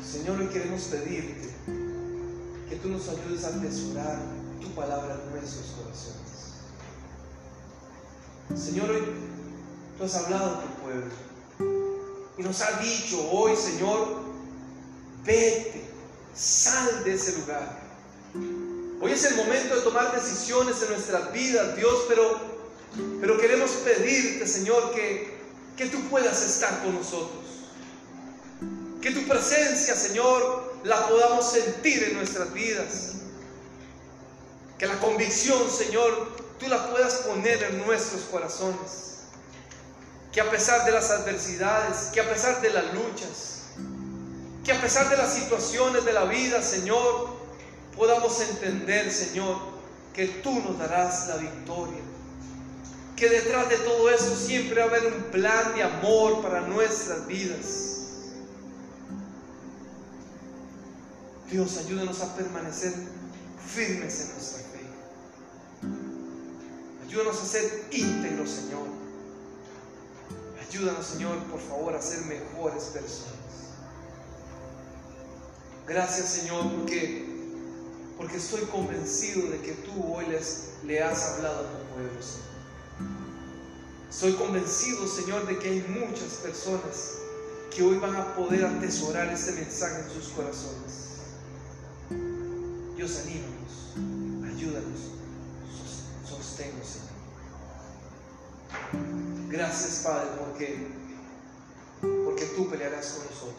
Señor, 0.09 0.39
hoy 0.39 0.47
queremos 0.47 0.83
pedirte 0.83 1.49
que 2.69 2.75
tú 2.77 2.87
nos 2.87 3.09
ayudes 3.09 3.43
a 3.43 3.49
atesorar 3.49 4.21
tu 4.61 4.69
palabra 4.69 5.19
en 5.21 5.31
nuestros 5.31 5.65
corazones. 5.71 6.53
Señor, 8.55 8.89
hoy 8.91 9.03
tú 9.97 10.03
has 10.05 10.15
hablado 10.15 10.45
a 10.45 10.61
tu 10.61 10.67
pueblo 10.81 11.11
y 12.37 12.41
nos 12.41 12.61
has 12.61 12.81
dicho 12.81 13.29
hoy, 13.31 13.53
Señor, 13.57 14.21
vete, 15.25 15.89
sal 16.33 17.03
de 17.03 17.15
ese 17.15 17.39
lugar. 17.39 17.88
Es 19.09 19.25
el 19.25 19.35
momento 19.35 19.75
de 19.75 19.81
tomar 19.81 20.13
decisiones 20.13 20.81
en 20.83 20.89
nuestras 20.89 21.33
vidas, 21.33 21.75
Dios, 21.75 22.05
pero, 22.07 22.39
pero 23.19 23.39
queremos 23.39 23.71
pedirte, 23.83 24.47
Señor, 24.47 24.93
que, 24.93 25.35
que 25.75 25.87
tú 25.87 25.99
puedas 26.09 26.43
estar 26.43 26.83
con 26.83 26.93
nosotros. 26.93 27.43
Que 29.01 29.11
tu 29.11 29.27
presencia, 29.27 29.95
Señor, 29.95 30.73
la 30.83 31.07
podamos 31.07 31.51
sentir 31.51 32.03
en 32.03 32.17
nuestras 32.17 32.53
vidas. 32.53 33.13
Que 34.77 34.85
la 34.85 34.99
convicción, 34.99 35.69
Señor, 35.71 36.35
tú 36.59 36.67
la 36.67 36.91
puedas 36.91 37.15
poner 37.15 37.63
en 37.63 37.85
nuestros 37.85 38.21
corazones. 38.23 39.21
Que 40.31 40.41
a 40.41 40.51
pesar 40.51 40.85
de 40.85 40.91
las 40.91 41.09
adversidades, 41.09 42.11
que 42.13 42.21
a 42.21 42.29
pesar 42.29 42.61
de 42.61 42.69
las 42.69 42.93
luchas, 42.93 43.63
que 44.63 44.71
a 44.71 44.79
pesar 44.79 45.09
de 45.09 45.17
las 45.17 45.33
situaciones 45.33 46.05
de 46.05 46.13
la 46.13 46.25
vida, 46.25 46.61
Señor, 46.61 47.38
podamos 47.99 48.39
entender, 48.39 49.11
Señor, 49.11 49.57
que 50.13 50.27
tú 50.41 50.57
nos 50.61 50.79
darás 50.79 51.27
la 51.27 51.35
victoria. 51.35 51.99
Que 53.17 53.29
detrás 53.29 53.67
de 53.67 53.75
todo 53.79 54.09
eso 54.09 54.33
siempre 54.37 54.79
va 54.79 54.85
a 54.85 54.89
haber 54.89 55.13
un 55.13 55.23
plan 55.23 55.75
de 55.75 55.83
amor 55.83 56.41
para 56.41 56.61
nuestras 56.61 57.27
vidas. 57.27 57.97
Dios, 61.51 61.77
ayúdanos 61.77 62.21
a 62.21 62.33
permanecer 62.37 62.93
firmes 63.67 64.21
en 64.21 64.31
nuestra 64.31 64.59
fe. 64.69 64.79
Ayúdanos 67.05 67.41
a 67.41 67.45
ser 67.45 67.83
íntegros, 67.91 68.49
Señor. 68.49 68.87
Ayúdanos, 70.69 71.05
Señor, 71.05 71.37
por 71.45 71.59
favor, 71.59 71.95
a 71.95 72.01
ser 72.01 72.21
mejores 72.21 72.83
personas. 72.85 73.33
Gracias, 75.85 76.29
Señor, 76.29 76.71
porque 76.77 77.28
porque 78.19 78.35
estoy 78.35 78.61
convencido 78.65 79.49
de 79.49 79.61
que 79.61 79.71
tú 79.71 80.13
hoy 80.13 80.25
les, 80.25 80.71
le 80.83 81.01
has 81.01 81.23
hablado 81.29 81.59
a 81.59 81.71
tu 81.71 81.85
pueblo, 81.93 82.21
Señor. 82.21 82.49
Estoy 84.09 84.33
convencido, 84.33 85.07
Señor, 85.07 85.47
de 85.47 85.57
que 85.57 85.69
hay 85.69 85.81
muchas 85.87 86.33
personas 86.43 87.13
que 87.73 87.81
hoy 87.81 87.97
van 87.97 88.17
a 88.17 88.35
poder 88.35 88.65
atesorar 88.65 89.29
este 89.29 89.53
mensaje 89.53 90.01
en 90.01 90.09
sus 90.09 90.33
corazones. 90.33 91.21
Dios, 92.97 93.21
anímanos, 93.23 94.53
ayúdanos, 94.53 94.99
sosténnos, 96.27 96.87
Señor. 96.87 97.07
Gracias, 99.47 100.01
Padre, 100.03 100.27
porque, 100.39 100.87
porque 102.25 102.45
tú 102.47 102.69
pelearás 102.69 103.13
con 103.13 103.25
nosotros. 103.27 103.55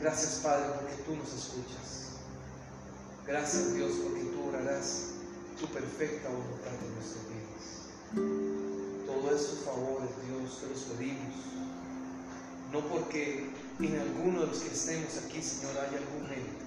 Gracias, 0.00 0.34
Padre, 0.44 0.66
porque 0.78 0.94
tú 1.02 1.16
nos 1.16 1.34
escuchas. 1.34 2.13
Gracias 3.26 3.74
Dios 3.74 3.92
porque 4.02 4.20
tú 4.24 4.48
orarás 4.48 5.12
tu 5.58 5.66
perfecta 5.68 6.28
voluntad 6.28 6.74
en 6.84 6.94
nuestras 6.94 7.24
vidas. 7.30 9.06
Todos 9.06 9.40
esos 9.40 9.64
favores, 9.64 10.10
Dios, 10.26 10.60
te 10.60 10.68
los 10.68 10.80
pedimos. 10.80 11.34
No 12.70 12.80
porque 12.80 13.50
en 13.80 13.98
alguno 13.98 14.40
de 14.40 14.46
los 14.48 14.58
que 14.58 14.74
estemos 14.74 15.16
aquí, 15.24 15.42
Señor, 15.42 15.72
haya 15.78 15.96
algún 15.96 16.28
mérito, 16.28 16.64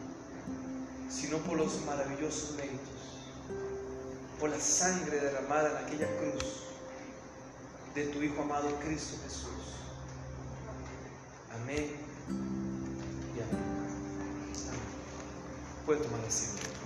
sino 1.10 1.38
por 1.39 1.58
los 1.58 1.86
maravillosos 1.86 2.55
méritos, 2.55 3.22
por 4.39 4.49
la 4.49 4.60
sangre 4.60 5.20
derramada 5.20 5.72
en 5.72 5.86
aquella 5.86 6.08
cruz 6.18 6.64
de 7.93 8.05
tu 8.05 8.22
Hijo 8.24 8.41
amado 8.41 8.70
Cristo 8.80 9.18
Jesús. 9.24 9.76
Amén. 11.53 12.07
Puede 15.88 16.02
tomar 16.04 16.20
asiento. 16.28 16.77